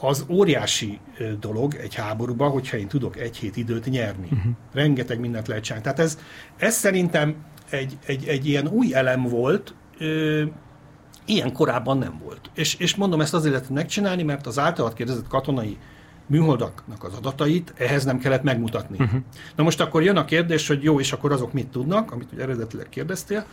[0.00, 0.98] az óriási
[1.40, 4.28] dolog egy háborúban, hogyha én tudok egy hét időt nyerni.
[4.32, 4.52] Uh-huh.
[4.72, 5.84] Rengeteg mindent lehet csinálni.
[5.84, 6.18] Tehát ez,
[6.56, 7.36] ez szerintem
[7.70, 10.44] egy, egy, egy ilyen új elem volt, ö,
[11.24, 12.50] ilyen korábban nem volt.
[12.54, 15.78] És, és mondom, ezt azért lehet megcsinálni, mert az általad kérdezett katonai
[16.26, 18.96] műholdaknak az adatait ehhez nem kellett megmutatni.
[19.00, 19.20] Uh-huh.
[19.56, 22.42] Na most akkor jön a kérdés, hogy jó, és akkor azok mit tudnak, amit ugye
[22.42, 23.44] eredetileg kérdeztél.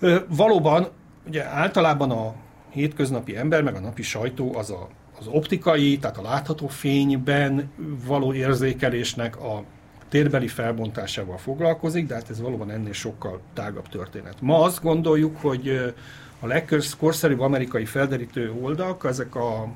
[0.00, 0.88] Ö, valóban,
[1.26, 2.34] ugye általában a
[2.70, 4.88] hétköznapi ember, meg a napi sajtó az a,
[5.22, 7.70] az optikai, tehát a látható fényben
[8.06, 9.64] való érzékelésnek a
[10.08, 14.40] térbeli felbontásával foglalkozik, de hát ez valóban ennél sokkal tágabb történet.
[14.40, 15.94] Ma azt gondoljuk, hogy
[16.40, 19.68] a legkorszerűbb amerikai felderítő oldalak, ezek a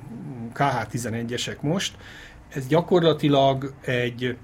[0.55, 1.97] KH-11-esek most,
[2.49, 4.37] ez gyakorlatilag egy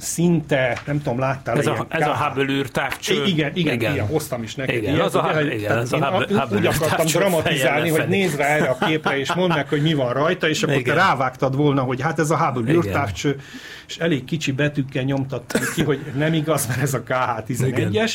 [0.00, 3.14] szinte, nem tudom, láttál Ez a, ilyen ez a KH Hubble űrtávcső.
[3.14, 5.78] igen, igen, igen, igen, hoztam is neked Igen, ilyet, az a ugye, Hubble- hogy- igen,
[5.78, 9.32] az a Hubble- a- Hubble úgy akartam dramatizálni, hogy nézd rá erre a képre, és
[9.34, 10.94] mondd meg, hogy mi van rajta, és akkor te Igen.
[10.94, 13.40] rávágtad volna, hogy hát ez a Hubble űrtávcső,
[13.88, 15.42] és elég kicsi betűkkel nyomtad
[15.74, 18.14] ki, hogy nem igaz, mert ez a KH-11-es.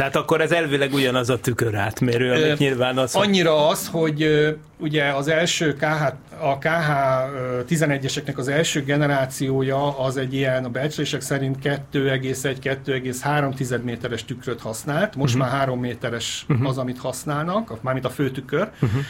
[0.00, 3.14] Tehát akkor ez elvileg ugyanaz a tükör átmérő, amit nyilván az...
[3.14, 6.02] Annyira az, hogy ugye az első KH,
[6.42, 11.56] a KH-11-eseknek az első generációja az egy ilyen, a becslések szerint
[11.92, 15.50] 2,1-2,3 méteres tükröt használt, most uh-huh.
[15.50, 16.68] már 3 méteres uh-huh.
[16.68, 18.68] az, amit használnak, mármint a főtükör.
[18.80, 19.00] Uh-huh.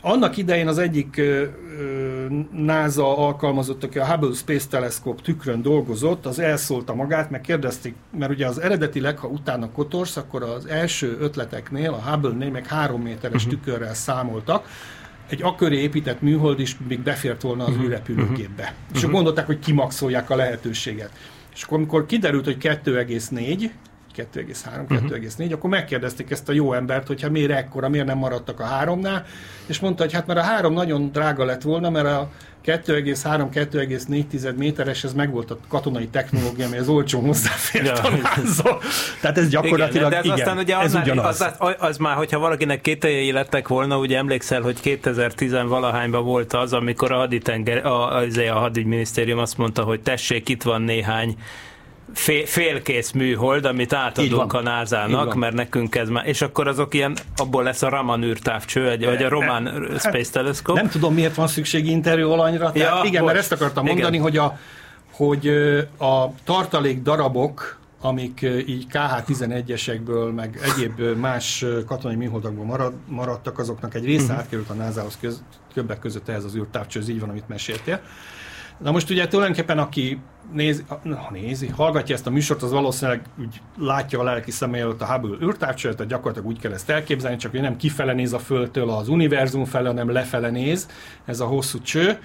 [0.00, 1.20] Annak idején az egyik
[2.52, 8.32] NASA alkalmazott, aki a Hubble Space Telescope tükrön dolgozott, az elszólta magát, meg kérdezték, mert
[8.32, 13.44] ugye az eredetileg, ha utána kotorsz, akkor az első ötleteknél a Hubble-nél meg három méteres
[13.44, 13.60] uh-huh.
[13.60, 14.68] tükörrel számoltak,
[15.28, 18.62] egy akköré épített műhold is még befért volna az űrrepülőgépbe.
[18.62, 18.94] Uh-huh.
[18.94, 21.10] És akkor gondolták, hogy kimaxolják a lehetőséget.
[21.54, 23.70] És akkor, amikor kiderült, hogy 2,4,
[24.32, 28.60] 2,3, 2,4, akkor megkérdezték ezt a jó embert, hogy hát miért ekkora, miért nem maradtak
[28.60, 29.24] a háromnál,
[29.66, 32.30] és mondta, hogy hát mert a három nagyon drága lett volna, mert a
[32.64, 38.10] 2,3-2,4 méteres, ez meg volt a katonai technológia, ami az olcsón hozzáfért Ja.
[38.10, 38.78] NASA.
[39.20, 41.40] Tehát ez gyakorlatilag, igen, de ez igen, aztán ugye ez annál, ugyanaz.
[41.40, 46.72] az, az, az, már, hogyha valakinek kételjei lettek volna, ugye emlékszel, hogy 2010-valahányban volt az,
[46.72, 51.36] amikor a haditenger, a, a, a hadügyminisztérium azt mondta, hogy tessék, itt van néhány
[52.14, 54.62] fél, félkész műhold, amit átadunk a
[55.26, 55.38] van.
[55.38, 59.22] mert nekünk ez már, és akkor azok ilyen, abból lesz a Raman űrtávcső, egy- vagy
[59.22, 60.80] a Roman Hát, Space Telescope.
[60.80, 62.72] Nem tudom, miért van szükség interjúalanyra.
[62.72, 63.32] Tehát Ja, igen, bocs.
[63.32, 63.94] mert ezt akartam Igen.
[63.96, 64.58] mondani, hogy a,
[65.12, 65.48] hogy
[65.98, 74.04] a tartalék darabok, amik így KH-11-esekből, meg egyéb más katonai műholdakból marad, maradtak, azoknak egy
[74.04, 74.40] része Mhm.
[74.40, 75.42] átkerült a NASA-hoz köz,
[75.74, 78.00] többek között ehhez az űrtávcsőhöz, így van, amit meséltél.
[78.78, 80.20] Na most ugye tulajdonképpen aki
[80.52, 85.00] nézi, ha nézi, hallgatja ezt a műsort, az valószínűleg úgy látja a lelki szeme előtt
[85.00, 88.38] a Hubble űrtávcsőt, tehát gyakorlatilag úgy kell ezt elképzelni, csak hogy nem kifele néz a
[88.38, 90.88] Földtől az univerzum felé, hanem lefele néz
[91.24, 92.18] ez a hosszú cső.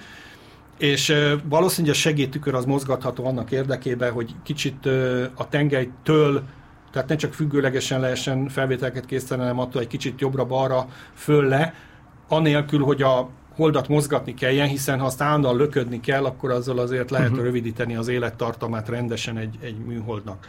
[0.78, 1.14] És
[1.44, 4.86] valószínűleg a segédtükör az mozgatható annak érdekében, hogy kicsit
[5.34, 6.42] a tengelytől
[6.92, 11.74] Tehát ne csak függőlegesen lehessen felvételeket készíteni, hanem attól egy kicsit jobbra-balra, föl-le,
[12.28, 17.10] anélkül, hogy a holdat mozgatni kelljen, hiszen ha azt állandóan löködni kell, akkor azzal azért
[17.10, 17.44] lehet uh-huh.
[17.44, 20.46] rövidíteni az élettartamát rendesen egy, egy műholdnak.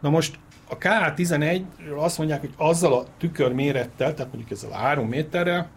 [0.00, 0.38] Na most
[0.70, 1.62] a KA11
[1.96, 5.68] azt mondják, hogy azzal a tükörmérettel, tehát mondjuk ezzel a 3 méterrel,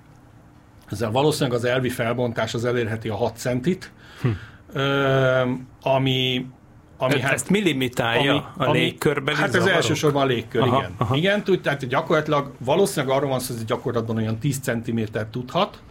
[0.90, 3.92] ezzel valószínűleg az elvi felbontás az elérheti a 6 centit,
[4.22, 4.28] hm.
[4.74, 6.46] ö, ami
[6.98, 9.36] ami hát, ezt mi limitálja ami, a légkörben?
[9.36, 10.92] Hát ez elsősorban a légkör, aha, igen.
[10.98, 11.16] Aha.
[11.16, 15.00] Igen, tud, tehát gyakorlatilag valószínűleg arról van szó, hogy gyakorlatban olyan 10 cm
[15.32, 15.82] tudhat.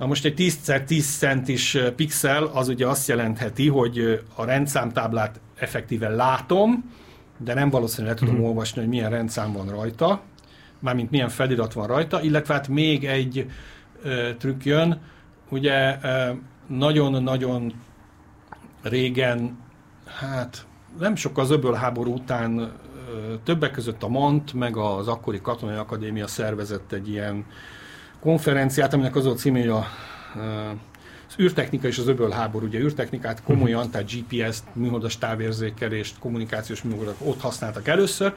[0.00, 6.92] Na most egy 10x10 centis pixel az ugye azt jelentheti, hogy a rendszámtáblát effektíve látom,
[7.38, 8.48] de nem valószínűleg le tudom uh-huh.
[8.50, 10.20] olvasni, hogy milyen rendszám van rajta,
[10.78, 13.46] mármint milyen felirat van rajta, illetve hát még egy
[14.02, 15.00] ö, trükk jön,
[15.48, 16.30] ugye ö,
[16.66, 17.72] nagyon-nagyon
[18.82, 19.58] régen,
[20.06, 20.66] hát
[20.98, 22.68] nem sok az öbölháború után ö,
[23.44, 27.44] többek között a MONT, meg az akkori Katonai Akadémia szervezett egy ilyen
[28.20, 29.86] konferenciát, aminek az volt címe, hogy a
[31.30, 37.40] az űrtechnika és az öbölháború, ugye űrtechnikát komolyan, tehát GPS-t, műholdas távérzékelést, kommunikációs műholdak ott
[37.40, 38.34] használtak először,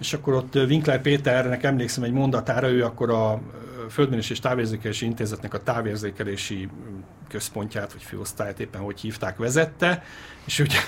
[0.00, 3.40] és akkor ott Winkler Péternek emlékszem egy mondatára, ő akkor a
[3.90, 6.68] Földmérés és Távérzékelési Intézetnek a távérzékelési
[7.28, 10.02] központját, vagy főosztályát éppen hogy hívták, vezette,
[10.44, 10.78] és ugye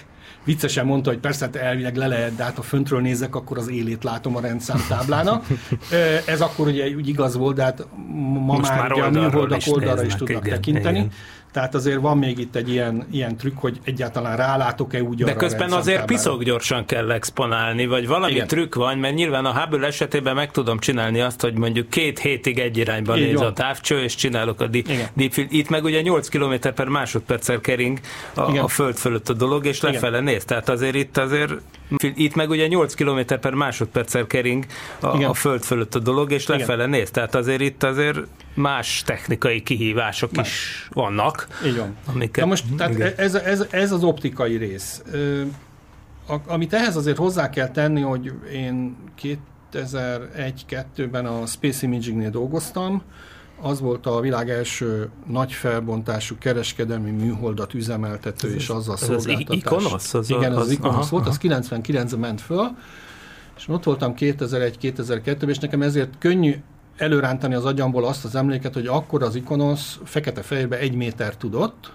[0.44, 3.70] viccesen mondta, hogy persze hát elvileg le lehet, de hát ha föntről nézek, akkor az
[3.70, 5.46] élét látom a rendszámtáblának.
[6.26, 9.60] Ez akkor ugye úgy igaz volt, de hát ma Most már, már ugye a műholdak
[9.66, 10.98] oldalra is tudnak igen, tekinteni.
[10.98, 11.10] Igen.
[11.52, 15.72] Tehát azért van még itt egy ilyen, ilyen trükk, hogy egyáltalán rálátok-e úgy De közben
[15.72, 18.46] azért piszok gyorsan kell exponálni, vagy valami Igen.
[18.46, 22.58] trükk van, mert nyilván a Hubble esetében meg tudom csinálni azt, hogy mondjuk két hétig
[22.58, 23.46] egy irányba Így néz van.
[23.46, 24.84] a távcső, és csinálok a di-
[25.14, 25.52] deep field.
[25.52, 27.98] Itt meg ugye 8 km per másodperccel kering
[28.34, 30.24] a, a föld fölött a dolog, és lefele Igen.
[30.32, 30.44] néz.
[30.44, 31.52] Tehát azért itt azért
[31.98, 34.66] itt meg ugye 8 km per másodperccel kering
[35.00, 36.90] a, a föld fölött a dolog, és lefele Igen.
[36.90, 37.10] néz.
[37.10, 38.18] Tehát azért itt azért
[38.54, 40.48] más technikai kihívások más.
[40.48, 41.46] is vannak.
[41.66, 41.96] Így van.
[42.06, 45.02] Amiket, Na most, tehát ez, ez, ez az optikai rész.
[46.28, 48.96] A, amit ehhez azért hozzá kell tenni, hogy én
[49.72, 53.02] 2001-2-ben a Space Imaging-nél dolgoztam,
[53.62, 59.46] az volt a világ első nagy felbontású kereskedelmi műholdat üzemeltető, ez és azzal ez szolgáltatás.
[59.48, 60.14] Az Ikonos?
[60.14, 62.76] Az Igen, az, az Ikonos volt, az 99-ben ment föl,
[63.56, 66.54] és ott voltam 2001-2002-ben, és nekem ezért könnyű
[66.96, 71.92] előrántani az agyamból azt az emléket, hogy akkor az Ikonos fekete-fehérbe egy méter tudott,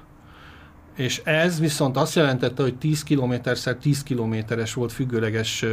[0.95, 5.65] és ez viszont azt jelentette, hogy 10 kilométerszer 10 kilométeres volt függőleges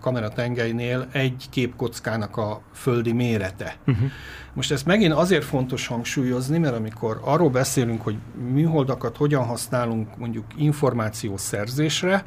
[0.00, 3.76] kameratengelynél egy képkockának a földi mérete.
[3.86, 4.10] Uh-huh.
[4.52, 8.16] Most ezt megint azért fontos hangsúlyozni, mert amikor arról beszélünk, hogy
[8.52, 12.24] műholdakat hogyan használunk mondjuk információs szerzésre,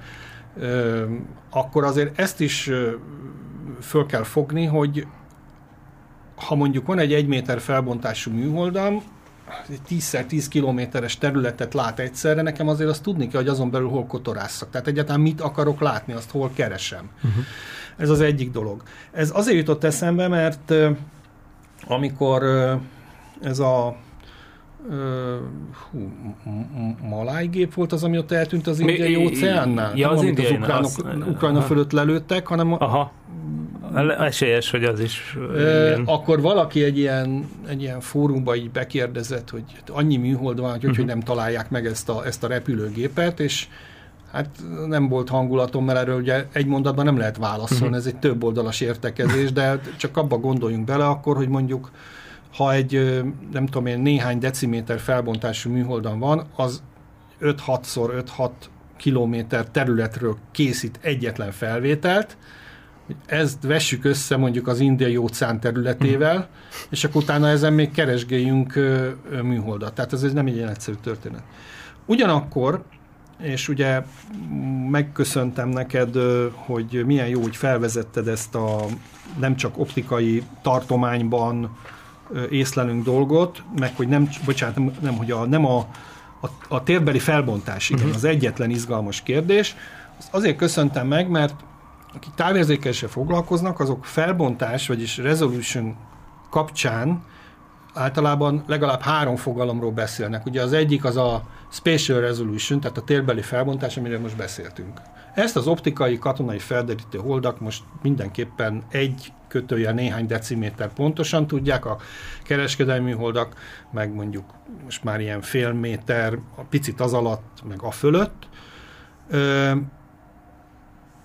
[1.50, 2.70] akkor azért ezt is
[3.82, 5.08] föl kell fogni, hogy
[6.36, 9.04] ha mondjuk van egy egy méter felbontású műholdam,
[9.90, 14.70] 10x10 kilométeres területet lát egyszerre, nekem azért azt tudni kell, hogy azon belül hol kotorásszak.
[14.70, 17.10] Tehát egyáltalán mit akarok látni, azt hol keresem.
[17.16, 17.44] Uh-huh.
[17.98, 18.84] Ez az egyik dolog.
[19.12, 20.74] Ez azért jutott eszembe, mert
[21.88, 22.44] amikor
[23.42, 23.96] ez a
[25.92, 26.12] hú,
[27.10, 29.92] malájgép volt az, ami ott eltűnt az indiai óceánnál?
[29.96, 33.12] Ja, az, az indiai, az ukránok, az, Ukrajna fölött lelőttek, hanem aha.
[34.20, 35.38] Esélyes, hogy az is.
[35.58, 40.80] E, akkor valaki egy ilyen, egy ilyen fórumba így bekérdezett, hogy annyi műhold van, hogy,
[40.80, 40.96] uh-huh.
[40.96, 43.68] hogy nem találják meg ezt a, ezt a repülőgépet, és
[44.32, 44.50] hát
[44.88, 47.98] nem volt hangulatom, mert erről ugye egy mondatban nem lehet válaszolni, uh-huh.
[47.98, 51.92] ez egy több oldalas értekezés, de csak abba gondoljunk bele akkor, hogy mondjuk
[52.56, 56.84] ha egy, nem tudom én, néhány deciméter felbontású műholdan van, az
[57.42, 58.50] 5-6-szor 5-6
[58.98, 62.38] kilométer területről készít egyetlen felvételt,
[63.26, 66.50] ezt vessük össze mondjuk az indiai óceán területével, uh-huh.
[66.90, 68.74] és akkor utána ezen még keresgéljünk
[69.44, 69.94] műholdat.
[69.94, 71.44] Tehát ez nem egy ilyen egyszerű történet.
[72.06, 72.84] Ugyanakkor,
[73.42, 74.02] és ugye
[74.90, 76.16] megköszöntem neked,
[76.56, 78.86] hogy milyen jó, hogy felvezetted ezt a
[79.40, 81.78] nem csak optikai tartományban
[82.50, 85.78] észlelünk dolgot, meg hogy nem, bocsánat, nem, nem hogy a, nem a,
[86.42, 88.18] a, a térbeli felbontás, igen, uh-huh.
[88.18, 89.76] az egyetlen izgalmas kérdés.
[90.18, 91.56] Azt azért köszöntem meg, mert
[92.16, 95.96] akik távérzékeléssel foglalkoznak, azok felbontás, vagyis resolution
[96.50, 97.24] kapcsán
[97.94, 100.46] általában legalább három fogalomról beszélnek.
[100.46, 105.02] Ugye az egyik az a spatial resolution, tehát a térbeli felbontás, amiről most beszéltünk.
[105.34, 111.98] Ezt az optikai katonai felderítő holdak most mindenképpen egy kötője néhány deciméter pontosan tudják, a
[112.44, 113.56] kereskedelmi holdak
[113.92, 114.46] meg mondjuk
[114.84, 118.48] most már ilyen fél méter, a picit az alatt, meg a fölött.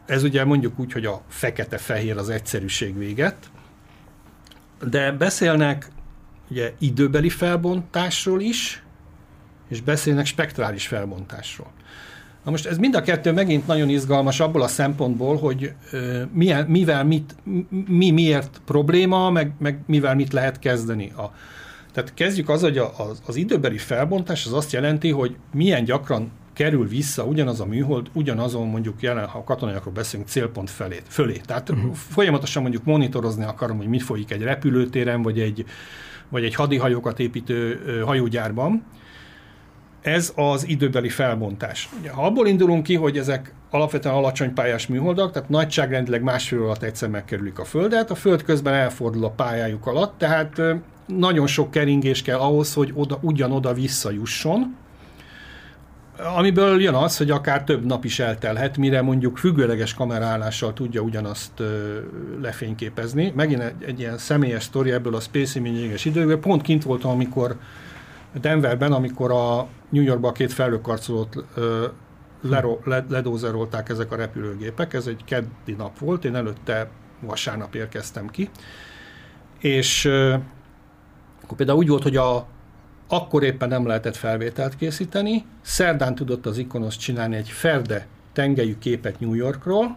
[0.06, 3.50] ez ugye mondjuk úgy, hogy a fekete-fehér az egyszerűség véget,
[4.84, 5.88] de beszélnek
[6.50, 8.82] ugye időbeli felbontásról is,
[9.68, 11.70] és beszélnek spektrális felbontásról.
[12.48, 15.72] Na most ez mind a kettő megint nagyon izgalmas abból a szempontból, hogy
[16.32, 17.36] milyen, mivel mit,
[17.86, 21.12] mi miért probléma, meg, meg mivel mit lehet kezdeni.
[21.16, 21.32] A,
[21.92, 26.30] tehát kezdjük az, hogy a, az, az időbeli felbontás az azt jelenti, hogy milyen gyakran
[26.52, 31.00] kerül vissza ugyanaz a műhold, ugyanazon mondjuk jelen, ha a katonaiakról beszélünk, célpont felé.
[31.08, 31.40] fölé.
[31.44, 31.94] Tehát uh-huh.
[31.94, 35.64] folyamatosan mondjuk monitorozni akarom, hogy mit folyik egy repülőtéren, vagy egy,
[36.28, 38.84] vagy egy hadihajókat építő hajógyárban.
[40.02, 41.88] Ez az időbeli felbontás.
[42.00, 46.82] Ugye, ha abból indulunk ki, hogy ezek alapvetően alacsony pályás műholdak, tehát nagyságrendileg másfél alatt
[46.82, 50.62] egyszer megkerülik a Földet, a Föld közben elfordul a pályájuk alatt, tehát
[51.06, 54.76] nagyon sok keringés kell ahhoz, hogy oda, ugyanoda visszajusson,
[56.36, 61.60] amiből jön az, hogy akár több nap is eltelhet, mire mondjuk függőleges kamerállással tudja ugyanazt
[61.60, 61.98] ö,
[62.42, 63.32] lefényképezni.
[63.36, 66.38] Megint egy, egy ilyen személyes sztori ebből a Space Imaging-es időből.
[66.38, 67.56] Pont kint voltam, amikor
[68.40, 71.86] Denverben, amikor a New Yorkban két felhőkarcolót ö,
[72.40, 74.94] lero, le, ledózerolták ezek a repülőgépek.
[74.94, 78.50] Ez egy keddi nap volt, én előtte vasárnap érkeztem ki.
[79.58, 80.04] És
[81.42, 82.46] akkor például úgy volt, hogy a
[83.08, 85.44] akkor éppen nem lehetett felvételt készíteni.
[85.60, 89.96] Szerdán tudott az Ikonos csinálni egy ferde tengelyű képet New Yorkról.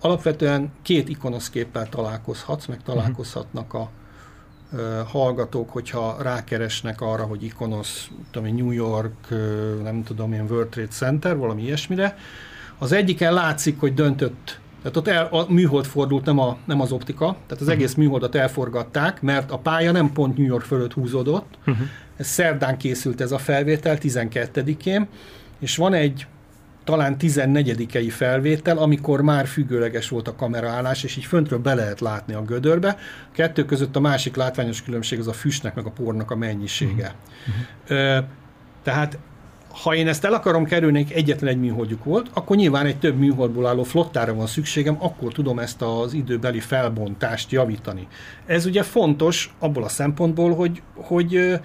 [0.00, 3.90] Alapvetően két Ikonos képpel találkozhatsz, meg találkozhatnak a
[5.06, 9.28] hallgatók, hogyha rákeresnek arra, hogy Ikonos, tudom New York,
[9.82, 12.16] nem tudom én, World Trade Center, valami ilyesmire.
[12.78, 16.92] Az egyiken látszik, hogy döntött tehát ott el, a műhold fordult, nem, a, nem az
[16.92, 21.58] optika, tehát az egész műholdat elforgatták, mert a pálya nem pont New York fölött húzódott.
[21.66, 21.86] Uh-huh.
[22.16, 25.08] Ez szerdán készült ez a felvétel, 12-én,
[25.58, 26.26] és van egy
[26.84, 32.34] talán 14 felvétel, amikor már függőleges volt a kameraállás, és így föntről be lehet látni
[32.34, 32.88] a gödörbe.
[32.88, 37.14] A kettő között a másik látványos különbség az a füstnek meg a pornak a mennyisége.
[37.46, 37.98] Uh-huh.
[37.98, 38.18] Ö,
[38.82, 39.18] tehát
[39.82, 43.66] ha én ezt el akarom kerülni, egyetlen egy műholdjuk volt, akkor nyilván egy több műholdból
[43.66, 48.06] álló flottára van szükségem, akkor tudom ezt az időbeli felbontást javítani.
[48.46, 51.60] Ez ugye fontos abból a szempontból, hogy, hogy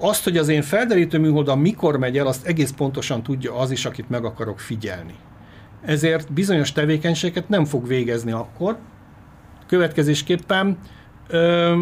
[0.00, 3.84] azt, hogy az én felderítő műholdam mikor megy el, azt egész pontosan tudja az is,
[3.84, 5.14] akit meg akarok figyelni.
[5.84, 8.78] Ezért bizonyos tevékenységet nem fog végezni akkor.
[9.66, 10.78] Következésképpen
[11.28, 11.80] ö,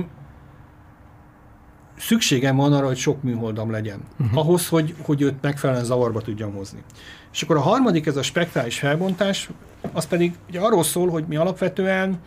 [1.96, 4.38] szükségem van arra, hogy sok műholdam legyen, uh-huh.
[4.38, 6.82] ahhoz, hogy, hogy őt megfelelően zavarba tudjam hozni.
[7.32, 9.48] És akkor a harmadik, ez a spektrális felbontás,
[9.92, 12.18] az pedig ugye arról szól, hogy mi alapvetően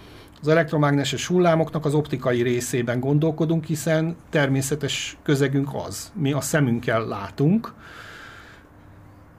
[0.42, 6.12] az elektromágneses hullámoknak az optikai részében gondolkodunk, hiszen természetes közegünk az.
[6.16, 7.74] Mi a szemünkkel látunk,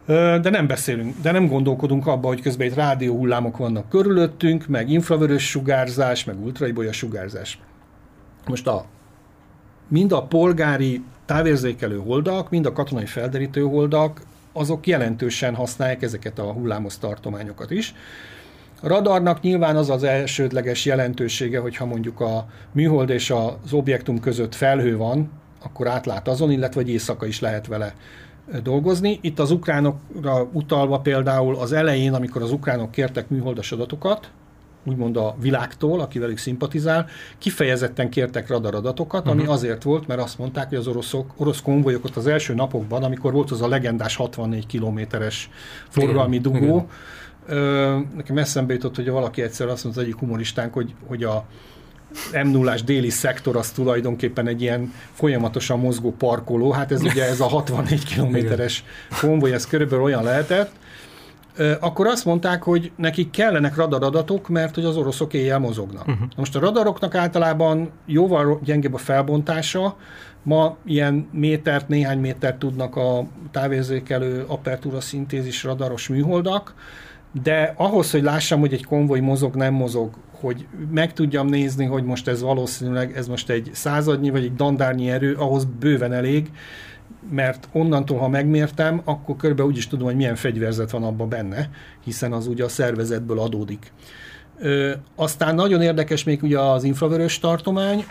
[0.07, 4.91] de nem beszélünk, de nem gondolkodunk abba, hogy közben itt rádió hullámok vannak körülöttünk, meg
[4.91, 7.59] infravörös sugárzás, meg ultraibolya sugárzás.
[8.47, 8.85] Most a
[9.89, 16.53] mind a polgári távérzékelő holdak, mind a katonai felderítő holdak, azok jelentősen használják ezeket a
[16.53, 17.95] hullámos tartományokat is.
[18.85, 24.55] A radarnak nyilván az az elsődleges jelentősége, hogyha mondjuk a műhold és az objektum között
[24.55, 25.31] felhő van,
[25.65, 27.95] akkor átlát azon, illetve hogy éjszaka is lehet vele
[28.63, 29.19] dolgozni.
[29.23, 34.31] Itt az ukránokra utalva például az elején, amikor az ukránok kértek műholdas adatokat,
[34.85, 37.07] úgymond a világtól, aki velük szimpatizál,
[37.39, 39.55] kifejezetten kértek radaradatokat, ami uh-huh.
[39.55, 43.33] azért volt, mert azt mondták, hogy az oroszok, orosz konvojok ott az első napokban, amikor
[43.33, 45.51] volt az a legendás 64 kilométeres
[45.89, 46.87] forgalmi dugó, igen.
[47.47, 51.45] Ö, nekem eszembe jutott, hogy valaki egyszer azt mondta az egyik humoristánk, hogy, hogy a
[52.45, 57.41] m 0 déli szektor az tulajdonképpen egy ilyen folyamatosan mozgó parkoló, hát ez ugye ez
[57.41, 58.85] a 64 kilométeres
[59.21, 60.71] konvoj, ez körülbelül olyan lehetett,
[61.81, 66.09] akkor azt mondták, hogy nekik kellenek radaradatok, mert hogy az oroszok éjjel mozognak.
[66.09, 66.29] Uh-huh.
[66.37, 69.97] Most a radaroknak általában jóval gyengébb a felbontása,
[70.43, 76.75] ma ilyen métert, néhány métert tudnak a távérzékelő apertúra szintézis radaros műholdak,
[77.43, 82.05] de ahhoz, hogy lássam, hogy egy konvoj mozog, nem mozog, hogy meg tudjam nézni, hogy
[82.05, 86.51] most ez valószínűleg, ez most egy századnyi vagy egy dandárnyi erő, ahhoz bőven elég,
[87.31, 91.71] mert onnantól, ha megmértem, akkor körbe úgy is tudom, hogy milyen fegyverzet van abban benne,
[92.05, 93.93] hiszen az ugye a szervezetből adódik.
[94.59, 98.05] Ö, aztán nagyon érdekes még ugye az infravörös tartomány,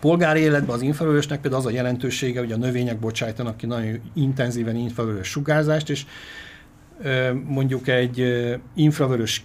[0.00, 4.76] polgári életben az infravörösnek például az a jelentősége, hogy a növények bocsájtanak ki nagyon intenzíven
[4.76, 6.06] infravörös sugárzást, és
[7.46, 8.24] mondjuk egy
[8.74, 9.44] infravörös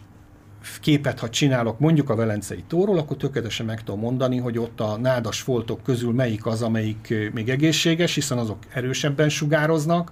[0.81, 4.97] képet, ha csinálok mondjuk a Velencei tóról, akkor tökéletesen meg tudom mondani, hogy ott a
[4.97, 10.11] nádas foltok közül melyik az, amelyik még egészséges, hiszen azok erősebben sugároznak,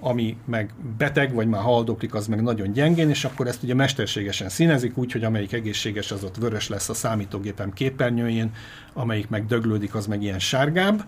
[0.00, 4.48] ami meg beteg, vagy már haldoklik, az meg nagyon gyengén, és akkor ezt ugye mesterségesen
[4.48, 8.50] színezik, úgy, hogy amelyik egészséges, az ott vörös lesz a számítógépem képernyőjén,
[8.92, 11.04] amelyik meg döglődik, az meg ilyen sárgább.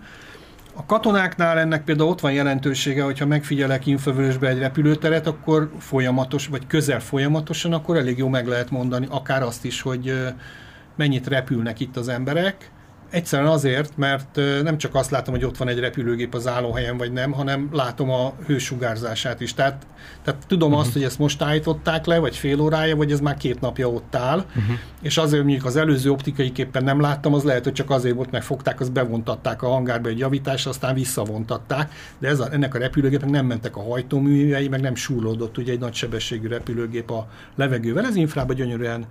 [0.73, 6.67] A katonáknál ennek például ott van jelentősége, hogyha megfigyelek infravörösbe egy repülőteret, akkor folyamatos, vagy
[6.67, 10.33] közel folyamatosan, akkor elég jó meg lehet mondani, akár azt is, hogy
[10.95, 12.71] mennyit repülnek itt az emberek.
[13.11, 17.11] Egyszerűen azért, mert nem csak azt látom, hogy ott van egy repülőgép az állóhelyen, vagy
[17.11, 19.53] nem, hanem látom a hősugárzását is.
[19.53, 19.85] Tehát,
[20.23, 20.85] tehát tudom uh-huh.
[20.85, 24.15] azt, hogy ezt most állították le, vagy fél órája, vagy ez már két napja ott
[24.15, 24.75] áll, uh-huh.
[25.01, 28.31] és azért mondjuk az előző optikai képen nem láttam, az lehet, hogy csak azért volt,
[28.31, 32.77] mert fogták, azt bevontatták a hangárba egy javításra, aztán visszavontatták, de ez a, ennek a
[32.77, 38.05] repülőgépnek nem mentek a hajtóművei, meg nem súrlódott ugye egy nagy sebességű repülőgép a levegővel.
[38.05, 39.05] Ez infrába gyönyörűen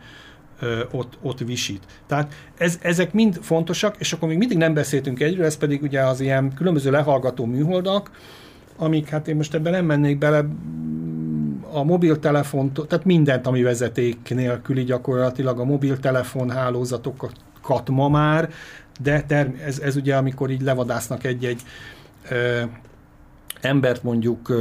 [0.61, 1.83] ö, ott, ott visít.
[2.07, 6.01] Tehát ez, ezek mind fontosak, és akkor még mindig nem beszéltünk egyről, ez pedig ugye
[6.01, 8.11] az ilyen különböző lehallgató műholdak,
[8.77, 10.45] amik, hát én most ebben nem mennék bele,
[11.73, 18.51] a mobiltelefon, tehát mindent, ami vezeték nélküli gyakorlatilag, a mobiltelefon hálózatokat ma már,
[19.03, 21.63] de term- ez, ez ugye amikor így levadásznak egy-egy
[23.61, 24.53] embert mondjuk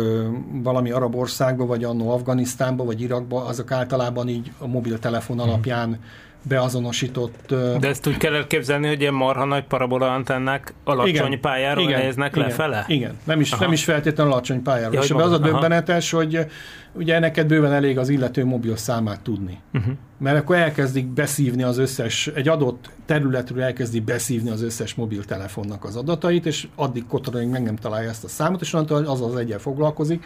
[0.52, 6.00] valami arab országba, vagy annó Afganisztánba, vagy Irakba, azok általában így a mobiltelefon alapján
[6.42, 7.54] beazonosított...
[7.80, 12.48] De ezt úgy kell elképzelni, hogy ilyen marha nagy parabola antennák alacsony pályáról néznek igen,
[12.48, 12.86] lefele?
[12.88, 14.94] Igen, nem is, nem is feltétlenül alacsony pályáról.
[14.94, 15.60] Ja, és ebben az a maga- aha.
[15.60, 16.46] döbbenetes, hogy
[16.94, 19.60] ugye neked bőven elég az illető mobil számát tudni.
[19.74, 19.94] Uh-huh.
[20.18, 25.96] Mert akkor elkezdik beszívni az összes, egy adott területről elkezdi beszívni az összes mobiltelefonnak az
[25.96, 29.60] adatait, és addig kotoraig meg nem találja ezt a számot, és onnantól az az egyen
[29.60, 30.26] foglalkozik,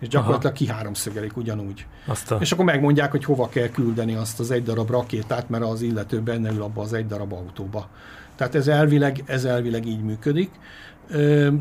[0.00, 1.86] és gyakorlatilag ki háromszögelik ugyanúgy.
[2.06, 2.36] Azt a...
[2.40, 6.20] És akkor megmondják, hogy hova kell küldeni azt az egy darab rakétát, mert az illető
[6.20, 7.88] benne ül abba az egy darab autóba.
[8.36, 10.50] Tehát ez elvileg, ez elvileg így működik.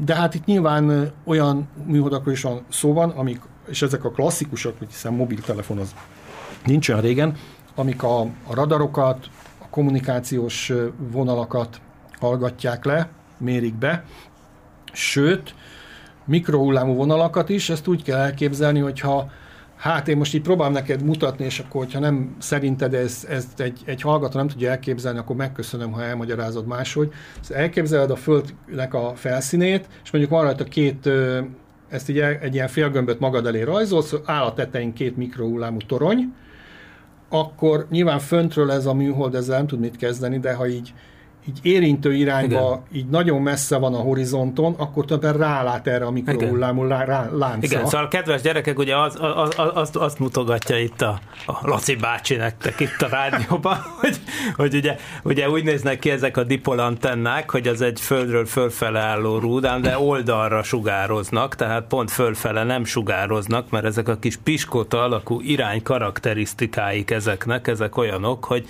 [0.06, 4.78] De hát itt nyilván olyan műholdakról is van szó van, amik, és ezek a klasszikusok,
[4.90, 5.96] hiszen mobiltelefon az
[6.66, 7.38] nincs olyan régen,
[7.76, 9.30] amik a, a radarokat,
[9.62, 11.82] a kommunikációs vonalakat
[12.20, 14.04] hallgatják le, mérik be,
[14.94, 15.56] sőt,
[16.26, 19.32] mikrohullámú vonalakat is, ezt úgy kell elképzelni, hogyha
[19.76, 23.82] hát én most így próbálom neked mutatni, és akkor, hogyha nem szerinted ez, ez egy,
[23.86, 27.12] egy hallgató nem tudja elképzelni, akkor megköszönöm, ha elmagyarázod máshogy.
[27.42, 31.10] Szóval elképzeled a Földnek a felszínét, és mondjuk van rajta két,
[31.90, 36.34] ezt így el- egy ilyen félgömböt magad elé rajzolsz, áll a tetején két mikrohullámú torony,
[37.30, 40.94] akkor nyilván föntről ez a műhold ezzel nem tud mit kezdeni, de ha így,
[41.48, 43.02] így érintő irányba, Igen.
[43.02, 47.58] Így nagyon messze van a horizonton, akkor tulajdonképpen rálát erre a mikrohullámú láncra.
[47.62, 51.96] Igen, szóval kedves gyerekek, ugye az, az, az, azt, azt mutogatja itt a, a Laci
[51.96, 54.18] bácsi nektek itt a rádióban, hogy,
[54.56, 59.40] hogy ugye, ugye úgy néznek ki ezek a dipolantennák, hogy az egy földről fölfele álló
[59.40, 65.42] rúdám, de oldalra sugároznak, tehát pont fölfele nem sugároznak, mert ezek a kis piskóta alakú
[65.42, 68.68] irány karakterisztikáik ezeknek, ezek olyanok, hogy,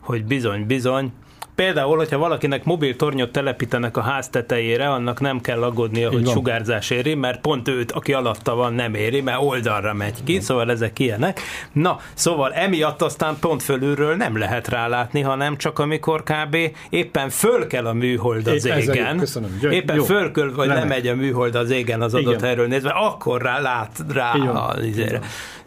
[0.00, 1.12] hogy bizony, bizony,
[1.54, 6.90] Például, hogyha valakinek mobil tornyot telepítenek a ház tetejére, annak nem kell aggódnia, hogy sugárzás
[6.90, 10.98] éri, mert pont őt, aki alatta van, nem éri, mert oldalra megy ki, szóval ezek
[10.98, 11.40] ilyenek.
[11.72, 16.56] Na, szóval emiatt aztán pont fölülről nem lehet rálátni, hanem csak amikor kb.
[16.90, 19.12] éppen föl kell a műhold az É, égen.
[19.14, 19.58] jó, köszönöm.
[19.60, 20.04] Gyö- Éppen jó.
[20.04, 21.06] fölköl, vagy Lemegy.
[21.06, 22.44] a műhold az égen az adott Igen.
[22.44, 24.48] helyről nézve, akkor rá lát rá van.
[24.56, 25.20] a, izére.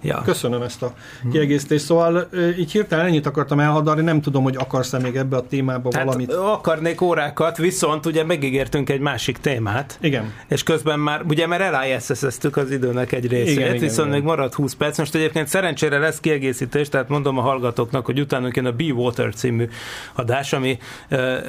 [0.08, 0.22] Ja.
[0.26, 0.93] Köszönöm ezt a
[1.32, 1.86] kiegészítést.
[1.86, 6.05] Szóval így hirtelen ennyit akartam elhadarni, nem tudom, hogy akarsz-e még ebbe a témába Tehát
[6.08, 6.34] valamit.
[6.34, 9.97] akarnék órákat, viszont ugye megígértünk egy másik témát.
[10.01, 10.34] Igen.
[10.47, 14.20] És közben már, ugye mert eliss az időnek egy részét, Igen, igen, viszont igen.
[14.20, 14.97] még marad 20 perc.
[14.97, 19.34] Most egyébként szerencsére lesz kiegészítés, tehát mondom a hallgatóknak, hogy utána jön a Be Water
[19.34, 19.68] című
[20.14, 20.78] adás, ami,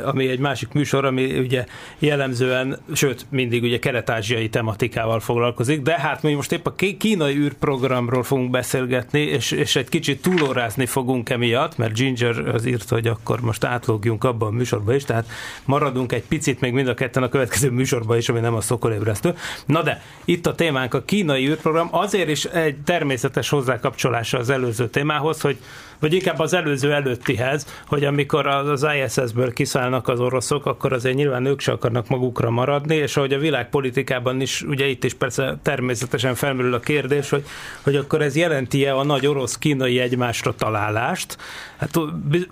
[0.05, 1.65] ami egy másik műsor, ami ugye
[1.99, 8.23] jellemzően, sőt, mindig ugye kelet-ázsiai tematikával foglalkozik, de hát mi most épp a kínai űrprogramról
[8.23, 13.41] fogunk beszélgetni, és, és egy kicsit túlórázni fogunk emiatt, mert Ginger az írt, hogy akkor
[13.41, 15.29] most átlogjunk abba a műsorba is, tehát
[15.65, 19.35] maradunk egy picit még mind a ketten a következő műsorban is, ami nem a szokolébresztő.
[19.67, 24.89] Na de, itt a témánk a kínai űrprogram, azért is egy természetes hozzákapcsolása az előző
[24.89, 25.59] témához, hogy
[26.01, 31.45] vagy inkább az előző előttihez, hogy amikor az ISS-ből kiszállnak az oroszok, akkor azért nyilván
[31.45, 36.35] ők se akarnak magukra maradni, és ahogy a világpolitikában is, ugye itt is persze természetesen
[36.35, 37.45] felmerül a kérdés, hogy,
[37.83, 41.37] hogy akkor ez jelenti-e a nagy orosz-kínai egymásra találást?
[41.77, 41.91] Hát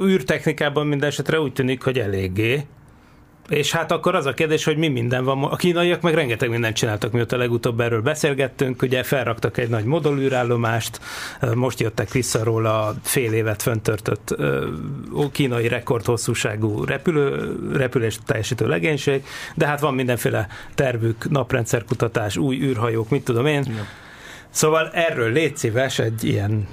[0.03, 2.67] űrtechnikában minden esetre úgy tűnik, hogy eléggé.
[3.49, 5.45] És hát akkor az a kérdés, hogy mi minden van.
[5.45, 8.83] A kínaiak meg rengeteg mindent csináltak, mióta legutóbb erről beszélgettünk.
[8.83, 11.01] Ugye felraktak egy nagy modulűrállomást,
[11.55, 14.37] most jöttek vissza róla a fél évet föntörtött
[15.33, 19.25] kínai rekordhosszúságú repülő, repülést teljesítő legénység,
[19.55, 23.63] de hát van mindenféle tervük, naprendszerkutatás, új űrhajók, mit tudom én.
[23.63, 23.87] Igen.
[24.51, 26.69] Szóval erről légy szíves egy ilyen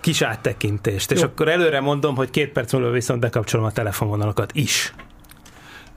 [0.00, 1.26] kis áttekintést, és Jó.
[1.26, 4.92] akkor előre mondom, hogy két perc múlva viszont bekapcsolom a telefonvonalakat is.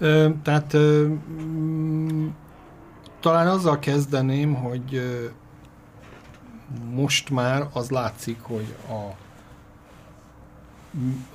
[0.03, 1.07] Ö, tehát ö,
[1.41, 2.27] mm,
[3.19, 5.25] talán azzal kezdeném, hogy ö,
[6.91, 9.15] most már az látszik, hogy a,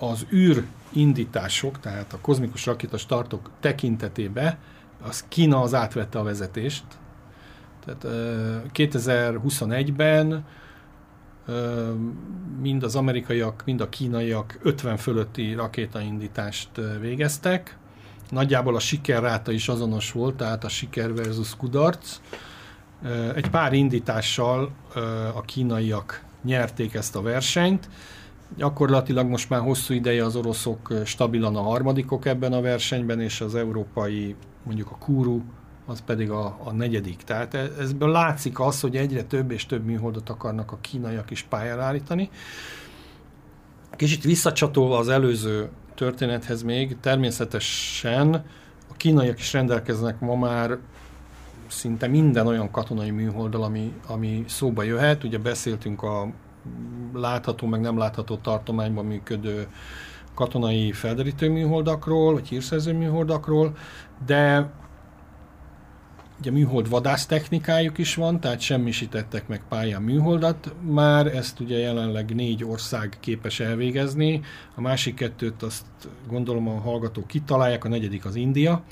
[0.04, 4.58] az űr indítások, tehát a kozmikus rakétastartok tekintetében
[5.02, 6.84] az Kína az átvette a vezetést.
[7.84, 10.44] Tehát ö, 2021-ben
[11.46, 11.92] ö,
[12.60, 17.78] mind az amerikaiak, mind a kínaiak 50 fölötti rakétaindítást végeztek.
[18.30, 22.20] Nagyjából a sikerráta is azonos volt, tehát a siker versus kudarc.
[23.34, 24.70] Egy pár indítással
[25.34, 27.88] a kínaiak nyerték ezt a versenyt.
[28.56, 33.54] Gyakorlatilag most már hosszú ideje az oroszok stabilan a harmadikok ebben a versenyben, és az
[33.54, 35.40] európai, mondjuk a Kuru,
[35.86, 37.22] az pedig a, a negyedik.
[37.22, 41.42] Tehát e- ezből látszik az, hogy egyre több és több műholdat akarnak a kínaiak is
[41.42, 42.30] pályára állítani.
[43.96, 45.68] Kicsit visszacsatolva az előző
[45.98, 48.34] történethez még, természetesen
[48.90, 50.78] a kínaiak is rendelkeznek ma már
[51.66, 55.24] szinte minden olyan katonai műholddal, ami, ami szóba jöhet.
[55.24, 56.32] Ugye beszéltünk a
[57.14, 59.66] látható, meg nem látható tartományban működő
[60.34, 63.76] katonai felderítő műholdakról, vagy hírszerző műholdakról,
[64.26, 64.70] de
[66.40, 72.64] ugye műhold vadásztechnikájuk is van, tehát semmisítettek meg pályán műholdat, már ezt ugye jelenleg négy
[72.64, 74.40] ország képes elvégezni,
[74.74, 75.86] a másik kettőt azt
[76.28, 78.82] gondolom a hallgatók kitalálják, a negyedik az India.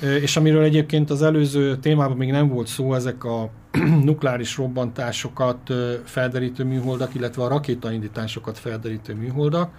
[0.00, 3.50] És amiről egyébként az előző témában még nem volt szó, ezek a
[4.04, 5.72] nukleáris robbantásokat
[6.04, 9.70] felderítő műholdak, illetve a rakétaindításokat felderítő műholdak.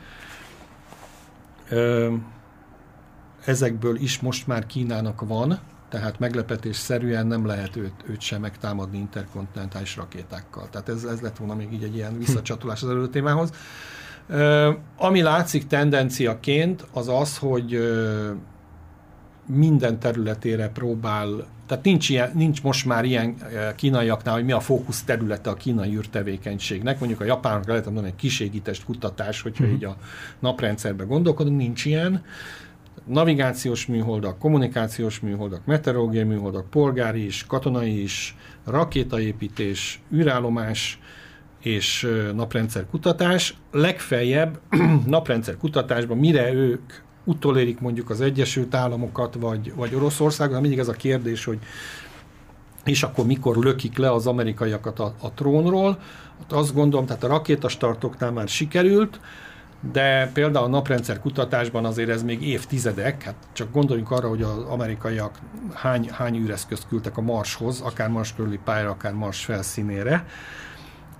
[3.45, 5.59] Ezekből is most már Kínának van,
[5.89, 10.69] tehát meglepetésszerűen nem lehet őt, őt sem megtámadni interkontinentális rakétákkal.
[10.69, 13.51] Tehát ez, ez lett volna még így egy ilyen visszacsatolás az előző témához.
[14.27, 18.31] Ö, ami látszik tendenciaként, az az, hogy ö,
[19.45, 23.35] minden területére próbál, tehát nincs, ilyen, nincs most már ilyen
[23.75, 26.99] kínaiaknál, hogy mi a fókusz területe a kínai űrtevékenységnek.
[26.99, 29.97] Mondjuk a japánokra lehet mondani egy kiségítest kutatás, hogyha így a
[30.39, 32.23] naprendszerben gondolkodunk, nincs ilyen.
[33.05, 38.35] Navigációs műholdak, kommunikációs műholdak, meteorológiai műholdak, polgári is, katonai is,
[38.65, 40.99] rakétaépítés, űrállomás
[41.61, 43.55] és naprendszer kutatás.
[43.71, 44.59] Legfeljebb
[45.05, 46.93] naprendszer kutatásban, mire ők
[47.23, 51.59] utolérik mondjuk az Egyesült Államokat, vagy, vagy Oroszországot, mindig ez a kérdés, hogy
[52.83, 55.99] és akkor mikor lökik le az amerikaiakat a, a trónról.
[56.39, 59.19] Hát azt gondolom, tehát a rakétastartoknál már sikerült,
[59.81, 64.57] de például a naprendszer kutatásban azért ez még évtizedek, hát csak gondoljunk arra, hogy az
[64.69, 65.39] amerikaiak
[65.73, 70.25] hány, hány űreszközt küldtek a Marshoz, akár Mars körüli pályára, akár Mars felszínére,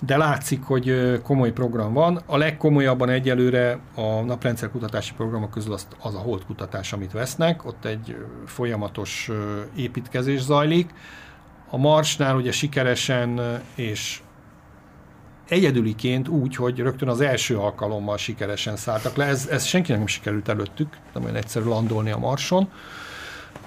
[0.06, 2.22] de látszik, hogy komoly program van.
[2.26, 7.66] A legkomolyabban egyelőre a naprendszer kutatási programok közül az, az a hold kutatás, amit vesznek,
[7.66, 9.30] ott egy folyamatos
[9.76, 10.94] építkezés zajlik.
[11.70, 14.22] A Marsnál ugye sikeresen és
[15.50, 19.26] egyedüliként úgy, hogy rögtön az első alkalommal sikeresen szálltak le.
[19.26, 22.70] Ez, ez senkinek nem sikerült előttük, nem olyan egyszerű landolni a Marson.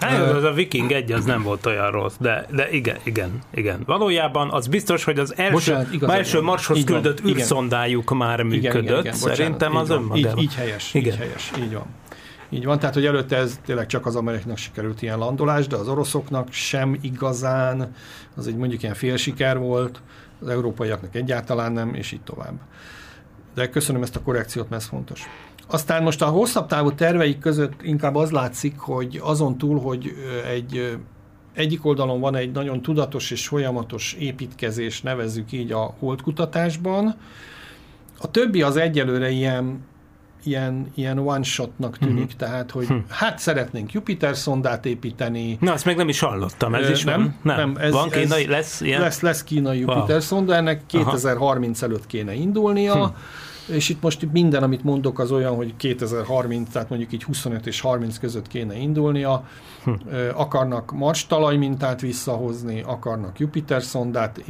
[0.01, 3.83] Hát, az a Viking egy az nem volt olyan rossz, de, de igen, igen, igen.
[3.87, 6.45] Valójában az biztos, hogy az első, Bocsánat, már első van.
[6.45, 7.37] Marshoz Így van, küldött igen.
[7.37, 9.03] űrszondájuk már működött.
[9.05, 9.99] bocsánat, Szerintem az van.
[9.99, 10.39] önmagában.
[10.39, 11.13] Így, így helyes, Igen.
[11.13, 11.87] így helyes, így van.
[12.51, 15.89] Így van, tehát hogy előtte ez tényleg csak az amerikaiaknak sikerült ilyen landolás, de az
[15.89, 17.95] oroszoknak sem igazán,
[18.37, 20.03] az egy mondjuk ilyen félsiker volt,
[20.41, 22.55] az európaiaknak egyáltalán nem, és így tovább.
[23.55, 25.23] De köszönöm ezt a korrekciót, mert ez fontos.
[25.67, 30.13] Aztán most a hosszabb távú terveik között inkább az látszik, hogy azon túl, hogy
[30.47, 30.99] egy
[31.55, 37.17] egyik oldalon van egy nagyon tudatos és folyamatos építkezés, nevezzük így a holdkutatásban,
[38.21, 39.81] a többi az egyelőre ilyen,
[40.45, 42.39] ilyen, ilyen one-shotnak tűnik, uh-huh.
[42.39, 45.59] tehát, hogy hát szeretnénk Jupiter szondát építeni.
[45.61, 47.39] Na, azt még nem is hallottam, ez Ö, is van?
[47.43, 49.01] Nem, nem ez, van kínai, ez, lesz ilyen?
[49.01, 50.21] Lesz, lesz kínai Jupiter Wow.
[50.21, 53.73] szonda, ennek 2030 előtt kéne indulnia, hm.
[53.73, 57.81] és itt most minden, amit mondok, az olyan, hogy 2030, tehát mondjuk így 25 és
[57.81, 59.45] 30 között kéne indulnia.
[59.85, 59.93] Hm.
[60.35, 64.45] Akarnak Mars talajmintát visszahozni, akarnak Jupiter szondát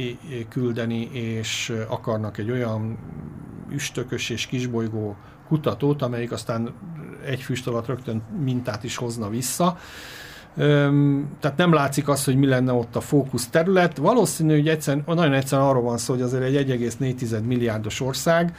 [0.49, 2.97] küldeni, és akarnak egy olyan
[3.71, 5.15] üstökös és kisbolygó
[5.51, 6.73] kutatót, amelyik aztán
[7.25, 9.77] egy füst alatt rögtön mintát is hozna vissza.
[11.39, 13.97] Tehát nem látszik az, hogy mi lenne ott a fókusz terület.
[13.97, 18.55] Valószínű, hogy egyszerűen, nagyon egyszerűen arról van szó, hogy azért egy 1,4 milliárdos ország,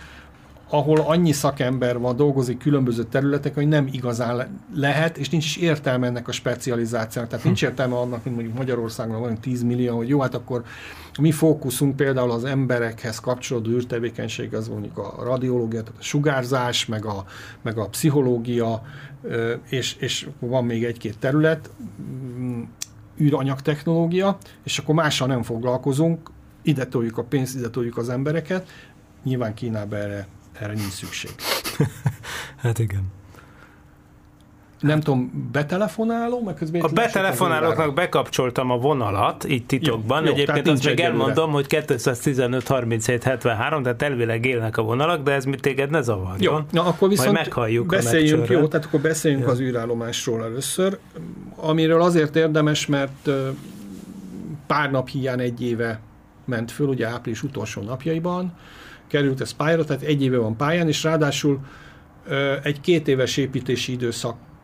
[0.70, 5.56] ahol annyi szakember van, dolgozik különböző területek, hogy nem igazán le- lehet, és nincs is
[5.56, 7.30] értelme ennek a specializációnak.
[7.30, 10.62] Tehát nincs értelme annak, mint mondjuk Magyarországon van 10 millió, hogy jó, hát akkor
[11.14, 16.86] a mi fókuszunk például az emberekhez kapcsolódó űrtevékenység, az mondjuk a radiológia, tehát a sugárzás,
[16.86, 17.24] meg a,
[17.62, 18.82] meg a pszichológia,
[19.68, 21.70] és, és van még egy-két terület,
[22.38, 22.62] mm,
[23.20, 26.30] űranyagtechnológia, és akkor mással nem foglalkozunk,
[26.62, 28.68] ide toljuk a pénzt, ide toljuk az embereket,
[29.24, 31.34] nyilván Kínában erre, erre nincs szükség.
[32.56, 33.21] Hát igen.
[34.82, 36.80] Nem tudom, betelefonáló, meg közben...
[36.80, 40.24] A betelefonálóknak bekapcsoltam a vonalat, így titokban.
[40.24, 45.22] Jó, jó, Egyébként azt meg elmondom, hogy 215 37 73, tehát elvileg élnek a vonalak,
[45.22, 46.54] de ez mit téged ne zavarjon.
[46.54, 49.50] Jó, na akkor viszont Majd meghalljuk beszéljünk, a jó, tehát akkor beszéljünk Jó.
[49.50, 50.98] az űrállomásról először,
[51.56, 53.30] amiről azért érdemes, mert
[54.66, 56.00] pár nap hiány egy éve
[56.44, 58.52] ment föl, ugye április utolsó napjaiban,
[59.06, 61.60] került ez pályára, tehát egy éve van pályán, és ráadásul
[62.62, 63.92] egy két éves építési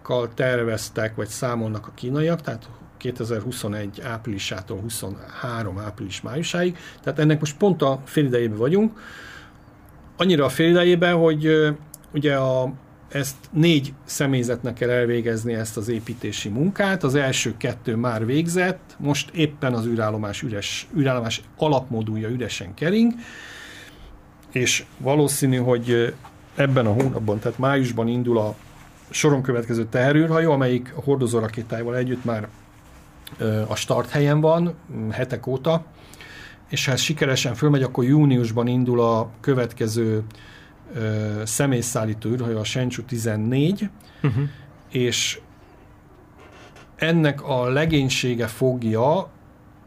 [0.09, 7.57] időszakkal terveztek, vagy számolnak a kínaiak, tehát 2021 áprilisától 23 április májusáig, tehát ennek most
[7.57, 9.01] pont a félidejében vagyunk,
[10.17, 11.69] annyira a félidejében, hogy
[12.13, 12.73] ugye a,
[13.09, 17.03] ezt négy személyzetnek kell elvégezni ezt az építési munkát.
[17.03, 23.13] Az első kettő már végzett, most éppen az űrállomás, üres, űrállomás alapmodulja üresen kering,
[24.53, 26.15] és valószínű, hogy
[26.55, 28.55] ebben a hónapban, tehát májusban indul a
[29.11, 32.49] soron következő teherűrhajó, amelyik a hordozó rakétájával együtt már
[33.67, 34.75] a start helyen van,
[35.11, 35.85] hetek óta,
[36.69, 40.23] és ha ez sikeresen fölmegy, akkor júniusban indul a következő
[40.95, 43.89] ö, személyszállító űrhajó, a Shenzhou 14,
[44.23, 44.43] uh-huh.
[44.91, 45.41] és
[46.97, 49.31] ennek a legénysége fogja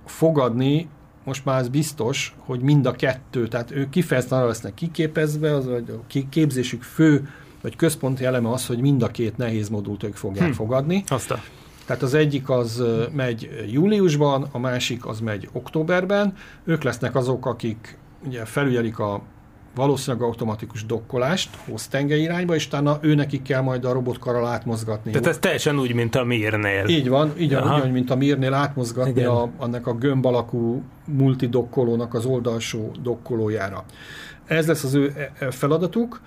[0.05, 0.89] fogadni,
[1.24, 5.67] most már ez biztos, hogy mind a kettő, tehát ők kifejezetten arra lesznek kiképezve, az,
[5.67, 7.30] vagy a képzésük fő,
[7.62, 10.53] vagy központi eleme az, hogy mind a két nehéz modult ők fogják hm.
[10.53, 11.03] fogadni.
[11.07, 11.39] Azt a...
[11.86, 16.34] Tehát az egyik az megy júliusban, a másik az megy októberben.
[16.64, 19.22] Ők lesznek azok, akik ugye felügyelik a
[19.76, 25.12] valószínűleg automatikus dokkolást Hosztenge irányba, és utána ő nekik kell majd a robotkarral átmozgatni.
[25.12, 26.88] Tehát ez teljesen úgy, mint a Mirnél.
[26.88, 29.30] Így van, így ugyanúgy, mint a Mirnél átmozgatni Igen.
[29.30, 33.84] a, annak a gömb alakú multidokkolónak az oldalsó dokkolójára.
[34.45, 36.22] Ez lesz az ő e- e, feladatuk.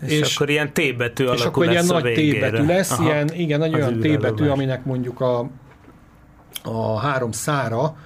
[0.00, 2.66] És, és akkor ilyen T betű alakú és akkor ilyen lesz a nagy T betű
[2.66, 3.04] lesz, Aha.
[3.04, 5.50] ilyen, igen, Az olyan T betű, aminek mondjuk a,
[6.62, 7.96] a három szára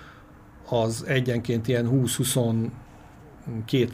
[0.69, 2.69] az egyenként ilyen 20-22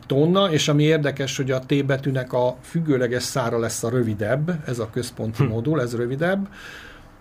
[0.07, 4.79] tonna, és ami érdekes, hogy a T betűnek a függőleges szára lesz a rövidebb, ez
[4.79, 5.49] a központi hm.
[5.49, 6.49] modul, ez rövidebb.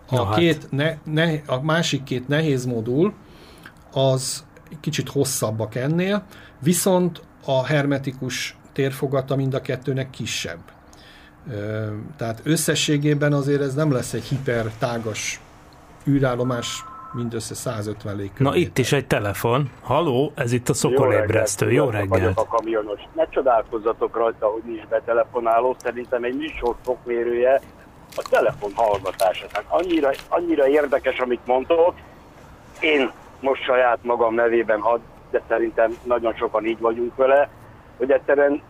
[0.09, 0.37] A, Na hát.
[0.37, 3.13] két ne, ne, a másik két nehéz modul
[3.91, 4.45] az
[4.79, 6.23] kicsit hosszabbak ennél,
[6.59, 10.59] viszont a hermetikus térfogata mind a kettőnek kisebb.
[12.17, 15.39] Tehát összességében azért ez nem lesz egy hipertágas
[16.07, 18.47] űrállomás, mindössze 150 légkör.
[18.47, 19.69] Na itt is egy telefon.
[19.81, 21.71] Haló, ez itt a Szokolébresztő.
[21.71, 22.37] Jó Vagyok reggelt.
[22.37, 23.01] a kamionos.
[23.15, 25.75] Ne csodálkozzatok rajta, hogy nincs betelefonáló.
[25.79, 27.61] Szerintem egy műsor fokmérője
[28.15, 29.47] a telefon hallgatása.
[29.47, 31.93] Tehát annyira, annyira érdekes, amit mondtok.
[32.79, 34.99] Én most saját magam nevében had,
[35.31, 37.49] de szerintem nagyon sokan így vagyunk vele,
[37.97, 38.61] hogy egyszerűen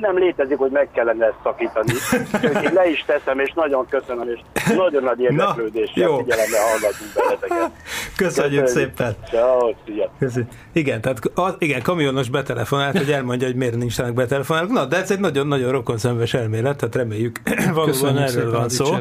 [0.00, 1.92] nem létezik, hogy meg kellene ezt szakítani.
[2.34, 4.40] Úgyhogy én le is teszem, és nagyon köszönöm, és
[4.76, 6.18] nagyon nagy érdeklődéssel jó.
[6.18, 7.70] figyelemmel hallgatunk benneteket.
[8.16, 9.16] Köszönjük szépen.
[9.28, 9.74] Ciao.
[10.18, 10.50] Köszönjük.
[10.72, 14.70] Igen, tehát az, igen, kamionos betelefonált, hogy elmondja, hogy miért nincsenek betelefonálók.
[14.70, 18.94] Na, de ez egy nagyon-nagyon rokonszenves elmélet, tehát reméljük valóban Köszönjük erről van szó.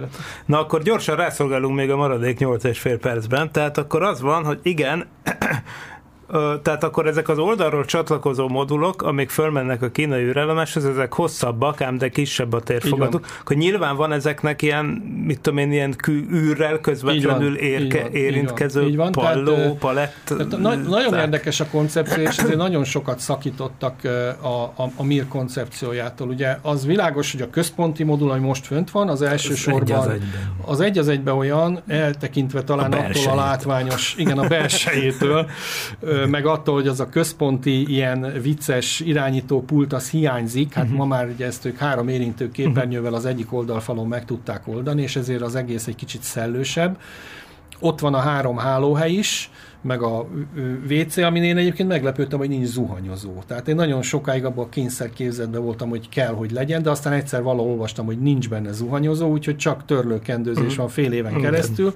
[0.46, 3.52] Na, akkor gyorsan rászolgálunk még a maradék 8 és fél percben.
[3.52, 5.08] Tehát akkor az van, hogy igen,
[6.62, 11.98] Tehát akkor ezek az oldalról csatlakozó modulok, amik fölmennek a kínai űrállomáshoz, ezek hosszabbak, ám
[11.98, 13.26] de kisebb a térfogatuk.
[13.40, 14.86] Akkor nyilván van ezeknek ilyen,
[15.26, 18.96] mit tudom én, ilyen kű- űrrel közvetlenül Így érke, így van, így van, érintkező így
[18.96, 19.12] van.
[19.12, 20.14] Tehát, palló, ö, palett.
[20.24, 24.04] Tehát na- nagyon érdekes a koncepció, és ezért nagyon sokat szakítottak
[24.42, 26.28] a, a, a MIR koncepciójától.
[26.28, 30.08] Ugye az világos, hogy a központi modul, ami most fönt van, az egy elsősorban az
[30.08, 30.30] egyben.
[30.66, 35.50] az egy az egyben olyan, eltekintve talán A attól a látványos, igen, a belsejétől,
[36.30, 40.96] meg attól, hogy az a központi ilyen vicces irányító pult az hiányzik, hát Mhm.
[40.96, 45.16] ma már ugye ezt ők három érintő képernyővel az egyik oldalfalon meg tudták oldani, és
[45.16, 46.98] ezért az egész egy kicsit szellősebb.
[47.80, 49.50] ott van a három hálóhely is,
[49.82, 50.28] meg a
[50.90, 53.32] WC, amin én egyébként meglepődtem, hogy nincs zuhanyozó.
[53.48, 57.14] Tehát én nagyon sokáig abban a kényszer képzetben voltam, hogy kell, hogy legyen, de aztán
[57.14, 61.94] egyszer valahol olvastam, hogy nincs benne zuhanyozó, úgyhogy csak törlőkendőzés van fél éven keresztül.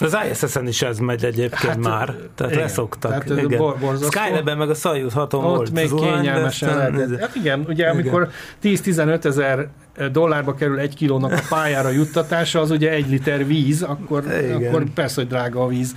[0.00, 2.64] Az ISS-en is ez megy egyébként Hát, már, tehát igen.
[2.64, 3.24] leszoktak.
[3.24, 3.58] Tehát, igen.
[3.58, 3.98] bor-.
[4.10, 7.18] Skylab-ben meg a Soyuz 6 Ott volt még zuhany, de kényelmesen aztán-.
[7.20, 8.28] Hát igen, ugye amikor
[8.62, 9.68] 10-15 ezer
[10.12, 14.66] dollárba kerül egy kilónak a pályára juttatása, az ugye egy liter víz, akkor, Igen.
[14.66, 15.94] akkor persze, hogy drága a víz.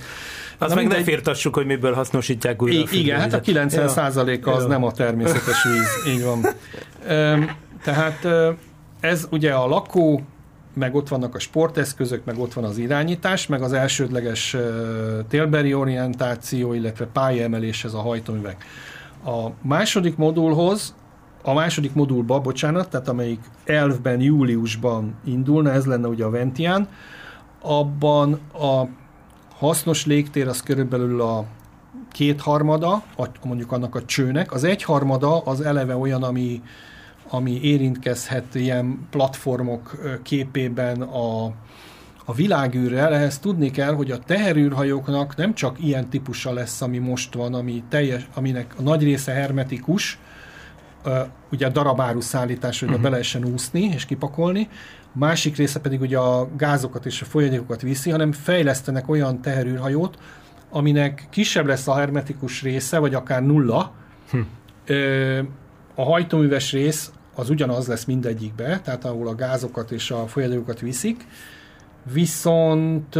[0.58, 1.14] Azt Na meg ne mindegy.
[1.14, 2.78] firtassuk, hogy miből hasznosítják újra.
[2.92, 4.68] I- igen, hát a 90 százaléka az Ja.
[4.68, 6.46] nem a természetes víz, így van.
[7.84, 8.26] Tehát
[9.00, 10.22] ez ugye a lakó,
[10.74, 15.74] meg ott vannak a sporteszközök, meg ott van az irányítás, meg az elsődleges ö, télbeli
[15.74, 18.64] orientáció, illetve pályaemeléshez a hajtóművek.
[19.24, 20.94] A második modulhoz,
[21.42, 26.88] a második modulba, bocsánat, tehát amelyik elfben, júliusban indulna, ez lenne ugye a Ventian,
[27.62, 28.84] abban a
[29.58, 31.44] hasznos légtér az körülbelül a
[32.12, 33.02] kétharmada,
[33.44, 36.62] mondjuk annak a csőnek, az egyharmada az eleve olyan, ami,
[37.30, 41.44] ami érintkezhet ilyen platformok képében a,
[42.24, 43.14] a világűrrel.
[43.14, 47.82] Ehhez tudni kell, hogy a teherűrhajóknak nem csak ilyen típusa lesz, ami most van, ami
[47.88, 50.18] teljes, aminek a nagy része hermetikus,
[51.52, 53.02] ugye a darabáru szállítás, hogy uh-huh.
[53.02, 54.68] be lehessen úszni és kipakolni,
[55.12, 60.18] másik része pedig ugye a gázokat és a folyadékokat viszi, hanem fejlesztenek olyan teherűrhajót,
[60.70, 63.92] aminek kisebb lesz a hermetikus része, vagy akár nulla.
[64.30, 64.38] Hm.
[65.94, 71.26] A hajtóműves rész az ugyanaz lesz mindegyikbe, tehát ahol a gázokat és a folyadékokat viszik,
[72.12, 73.16] viszont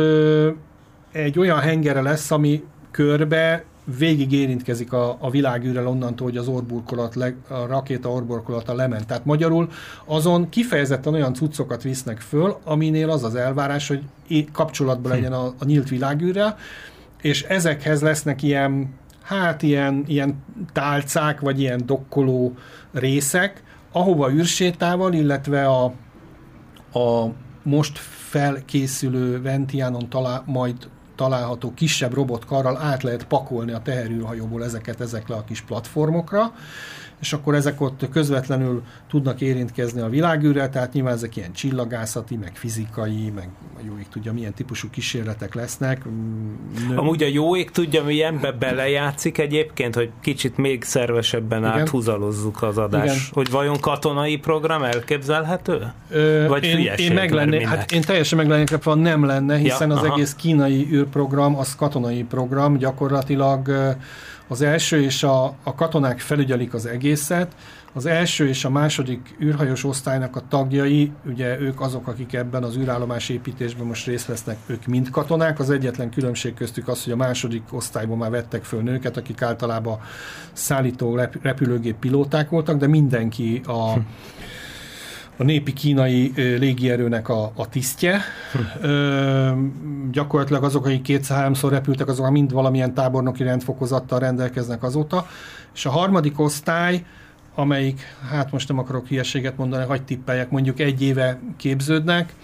[1.13, 3.65] egy olyan hengere lesz, ami körbe
[3.99, 9.07] végig érintkezik a, a világűrrel onnantól, hogy az orburkolat, le, a rakéta orburkolata lement.
[9.07, 9.69] Tehát magyarul
[10.05, 14.03] azon kifejezetten olyan cuccokat visznek föl, aminél az az elvárás, hogy
[14.53, 16.57] kapcsolatban legyen a, a nyílt világűrrel,
[17.23, 20.43] és ezekhez lesznek ilyen, hát ilyen, ilyen
[20.73, 22.55] tálcák, vagy ilyen dokkoló
[22.93, 25.85] részek, ahova űrsétával, illetve a,
[26.99, 27.33] a
[27.63, 35.35] most felkészülő Ventianon talál, majd található kisebb robotkarral át lehet pakolni a teherűrhajóból ezeket ezekre
[35.35, 36.53] a kis platformokra,
[37.21, 42.51] és akkor ezek ott közvetlenül tudnak érintkezni a világűrrel, tehát nyilván ezek ilyen csillagászati, meg
[42.55, 46.09] fizikai, meg a jó ég tudja, milyen típusú kísérletek lesznek.
[46.09, 46.55] Mm,
[46.89, 51.71] Nő- Amúgy a jó ég tudja, milyenbe belejátszik egyébként, hogy kicsit még szervesebben Igen.
[51.79, 53.05] áthúzalozzuk az adást.
[53.15, 53.19] Igen.
[53.33, 55.93] Hogy vajon katonai program elképzelhető?
[56.11, 57.63] Ö, Vagy én, én meg minek?
[57.67, 60.15] hát én teljesen meg lennék lepve, ha nem lenne, hiszen Ja, az aha.
[60.15, 63.69] egész kínai űrprogram, az katonai program, gyakorlatilag
[64.51, 67.55] az első és a, a katonák felügyelik az egészet,
[67.93, 72.77] az első és a második űrhajós osztálynak a tagjai, ugye ők azok, akik ebben az
[72.77, 75.59] űrállomás építésben most részt vesznek, ők mind katonák.
[75.59, 80.01] Az egyetlen különbség köztük az, hogy a második osztályban már vettek föl nőket, akik általában
[80.53, 83.93] szállító rep- repülőgép pilóták voltak, de mindenki a,
[85.41, 88.21] a népi kínai légierőnek a, a tisztje.
[88.81, 89.51] Ö,
[90.11, 95.27] gyakorlatilag azok, akik kétszer-háromszor repültek, azok mind valamilyen tábornoki rendfokozattal rendelkeznek azóta.
[95.75, 97.05] És a harmadik osztály,
[97.55, 102.35] amelyik, hát most nem akarok hülyeséget mondani, hagy tippeljek, mondjuk egy éve képződnek,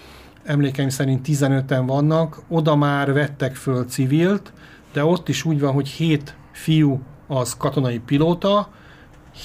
[0.44, 4.52] emlékeim szerint 15-en vannak, oda már vettek föl civilt,
[4.92, 8.68] de ott is úgy van, hogy hét fiú az katonai pilóta,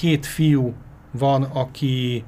[0.00, 0.74] hét fiú
[1.10, 2.24] van, aki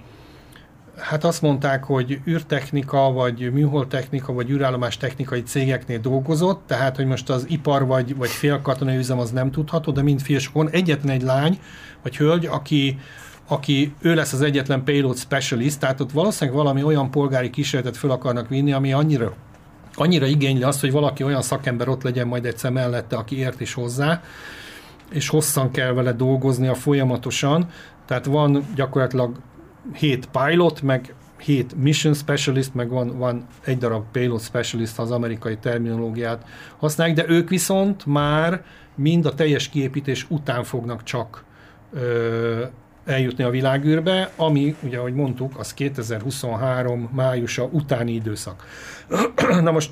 [0.99, 7.31] hát azt mondták, hogy űrtechnika, vagy műholdtechnika, vagy űrállomás technikai cégeknél dolgozott, tehát, hogy most
[7.31, 11.59] az ipar vagy, vagy félkatonai üzem az nem tudható, de mind fiúsokon egyetlen egy lány,
[12.03, 12.99] vagy hölgy, aki,
[13.49, 18.11] aki ő lesz az egyetlen payload specialist, tehát ott valószínűleg valami olyan polgári kísérletet föl
[18.11, 19.33] akarnak vinni, ami annyira
[19.97, 23.75] annyira igényli azt, hogy valaki olyan szakember ott legyen majd egyszer mellette, aki ért is
[23.75, 24.23] hozzá,
[25.11, 27.69] és hosszan kell vele dolgoznia folyamatosan.
[28.07, 29.37] Tehát van gyakorlatilag
[29.93, 35.11] 7 pilot, meg 7 mission specialist, meg van, van egy darab payload specialist, ha az
[35.11, 36.45] amerikai terminológiát
[36.79, 38.65] használják, de ők viszont már
[38.95, 41.45] mind a teljes kiépítés után fognak csak
[41.93, 42.65] ö,
[43.05, 48.65] eljutni a világűrbe, ami, ugye, ahogy mondtuk, az 2023 májusa utáni időszak.
[49.63, 49.91] Na most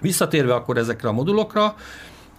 [0.00, 1.74] visszatérve akkor ezekre a modulokra,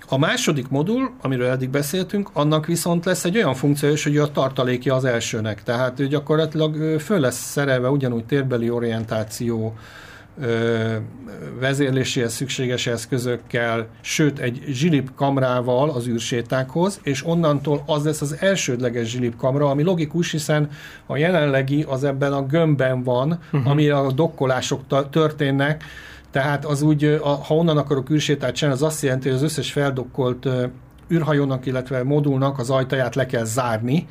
[0.09, 4.31] a második modul, amiről eddig beszéltünk, annak viszont lesz egy olyan funkció is, hogy a
[4.31, 5.63] tartalékja az elsőnek.
[5.63, 9.75] Tehát ő gyakorlatilag föl lesz szerelve ugyanúgy térbeli orientáció,
[11.59, 19.09] vezérléséhez szükséges eszközökkel, sőt egy zsilip kamrával az űrsétákhoz, és onnantól az lesz az elsődleges
[19.09, 20.69] zsilip kamra, ami logikus, hiszen
[21.05, 23.71] a jelenlegi az ebben a gömbben van, uh-huh.
[23.71, 25.83] ami a dokkolások történnek,
[26.36, 30.47] Tehát az úgy, ha onnan akarok űrsétát csinálni, az azt jelenti, hogy az összes feldokkolt
[31.11, 34.07] űrhajónak, illetve modulnak az ajtaját le kell zárni,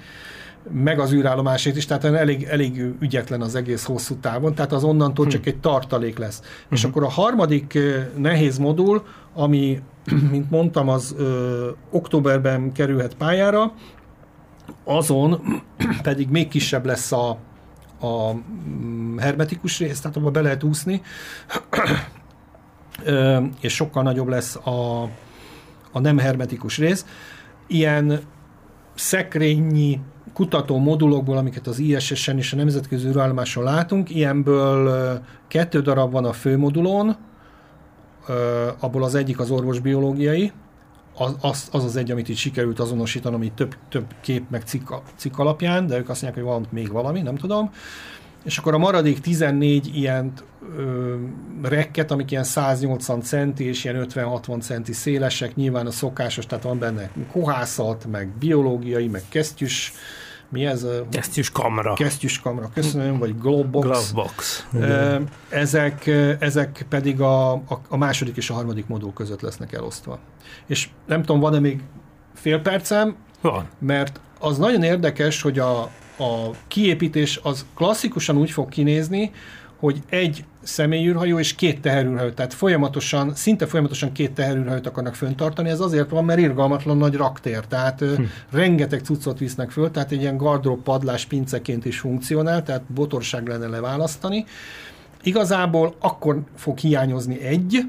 [0.71, 5.27] meg az űrállomásét is, tehát elég, elég ügyetlen az egész hosszú távon, tehát az onnantól
[5.27, 6.41] csak egy tartalék lesz.
[6.71, 7.79] És akkor a harmadik
[8.17, 9.03] nehéz modul,
[9.35, 9.81] ami,
[10.31, 13.73] mint mondtam, az ö, októberben kerülhet pályára,
[14.85, 15.41] azon
[16.03, 17.39] pedig még kisebb lesz a,
[18.05, 21.03] a mm, hermetikus rész, tehát abba be lehet úszni,
[23.61, 25.03] és sokkal nagyobb lesz a,
[25.93, 27.07] a nem hermetikus rész.
[27.67, 28.21] Ilyen
[28.95, 30.01] szekrényi
[30.33, 36.33] kutató modulokból, amiket az ISS-en és a nemzetközi űrállomáson látunk, ilyenből kettő darab van a
[36.33, 37.17] főmodulon,
[38.29, 40.53] ö, abból az egyik az orvosbiológiai,
[41.15, 45.39] az, az, az egy, amit itt sikerült azonosítanom, itt több, több kép meg cikk, cikk
[45.39, 47.71] alapján, de ők azt mondják, hogy van még valami, nem tudom.
[48.45, 50.33] És akkor a maradék 14 ilyen
[50.77, 51.17] ö,
[51.63, 56.79] rekket, amik ilyen 180 centi és ilyen 50-60 centi szélesek, nyilván a szokásos, tehát van
[56.79, 59.93] benne kohászat, meg biológiai, meg kesztyűs,
[60.49, 60.83] mi ez?
[60.83, 61.95] a Kesztyűs kamra.
[61.95, 63.87] Kesztyűs kamra, köszönöm, vagy glowbox.
[63.87, 64.67] Glovebox.
[64.73, 65.17] Ö,
[65.49, 66.07] Ezek,
[66.39, 70.19] ezek pedig a, a, a második és a harmadik modul között lesznek elosztva.
[70.67, 71.81] És nem tudom, van-e még
[72.35, 73.69] fél percem, Van.
[73.79, 75.81] mert az nagyon érdekes, hogy a,
[76.19, 79.31] a kiépítés az klasszikusan úgy fog kinézni,
[79.79, 85.81] hogy egy személyűrhajó és két teherűrhajó, tehát folyamatosan, szinte folyamatosan két teherűrhajót akarnak föntartani, ez
[85.81, 88.23] azért van, mert irgalmatlan nagy raktér, tehát hm.
[88.51, 93.67] rengeteg cuccot visznek föl, tehát egy ilyen gardrób padlás pinceként is funkcionál, tehát botorság lenne
[93.67, 94.45] leválasztani.
[95.23, 97.81] Igazából akkor fog hiányozni egy,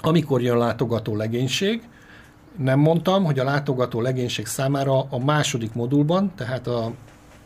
[0.00, 1.82] amikor jön látogató legénység,
[2.56, 6.92] nem mondtam, hogy a látogató legénység számára a második modulban, tehát a,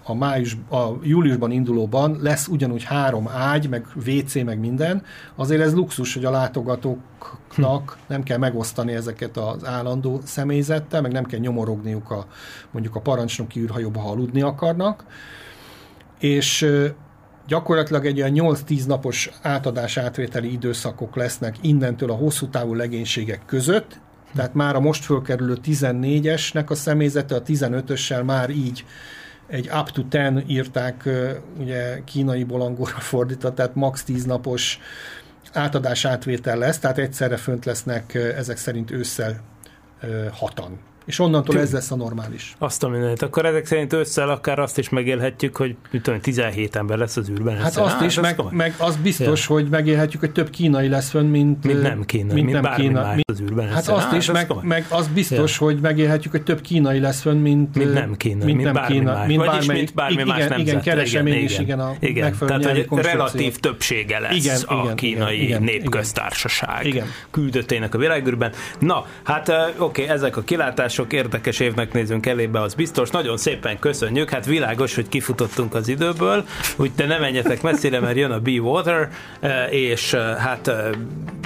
[0.09, 5.02] a, május, a júliusban indulóban lesz ugyanúgy három ágy, meg WC, meg minden.
[5.36, 11.24] Azért ez luxus, hogy a látogatóknak nem kell megosztani ezeket az állandó személyzettel, meg nem
[11.24, 12.26] kell nyomorogniuk a,
[12.70, 15.04] mondjuk a parancsnoki űrhajóba, ha aludni akarnak.
[16.18, 16.66] És
[17.46, 24.00] gyakorlatilag egy olyan 8-10 napos átadás átvételi időszakok lesznek innentől a hosszú távú legénységek között,
[24.34, 28.84] tehát már a most fölkerülő 14-esnek a személyzete, a 15-össel már így
[29.49, 31.09] egy up to 10 írták,
[31.59, 34.78] ugye kínaiból angolra fordítva, tehát max 10 napos
[35.53, 39.40] átadás átvétel lesz, tehát egyszerre fönt lesznek ezek szerint ősszel
[40.32, 40.78] hatan.
[41.09, 42.54] És onnantól ez lesz a normális.
[42.59, 43.22] Azt a mindent.
[43.22, 47.28] Akkor ezek szerint ősszel akár azt is megélhetjük, hogy mit tudom, 17 ember lesz az
[47.28, 47.56] űrben.
[47.56, 51.64] Hát azt is, meg, meg az biztos, hogy megélhetjük, hogy több kínai lesz fönn, mint,
[51.64, 55.56] Mint nem kínai, mint bármi más az űrben Hát azt is, meg, meg az biztos,
[55.56, 58.94] hogy megélhetjük, hogy több kínai lesz fönn, mint, Mint nem kínai, mint, mint nem bármi
[58.94, 59.26] kína, más.
[59.26, 61.80] mint bármelyik, mint bármi igen, más igen, igen, keresem én is, igen.
[61.80, 62.24] a igen.
[62.24, 63.32] megfelelő Tehát, hogy konstrukciót.
[63.32, 67.06] relatív többsége lesz Igen, a kínai igen, népköztársaság igen.
[67.30, 68.52] küldöttének a világűrben.
[68.78, 73.11] Na, hát oké, ezek a kilátások, érdekes évnek nézünk elébe, az biztos.
[73.11, 74.30] Nagyon szépen köszönjük.
[74.30, 76.44] Hát világos, hogy kifutottunk az időből,
[76.76, 79.09] úgy te ne menjetek messzire, mert jön a Be Water,
[79.40, 80.90] ö, és ö, hát ö,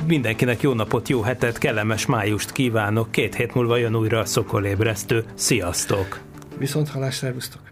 [0.06, 3.10] mindenkinek jó napot, jó hetet, kellemes májust kívánok.
[3.10, 5.24] Két hét múlva jön újra a Szokolébresztő.
[5.34, 6.20] Sziasztok!
[6.58, 7.71] Viszont hallás, szervusztok!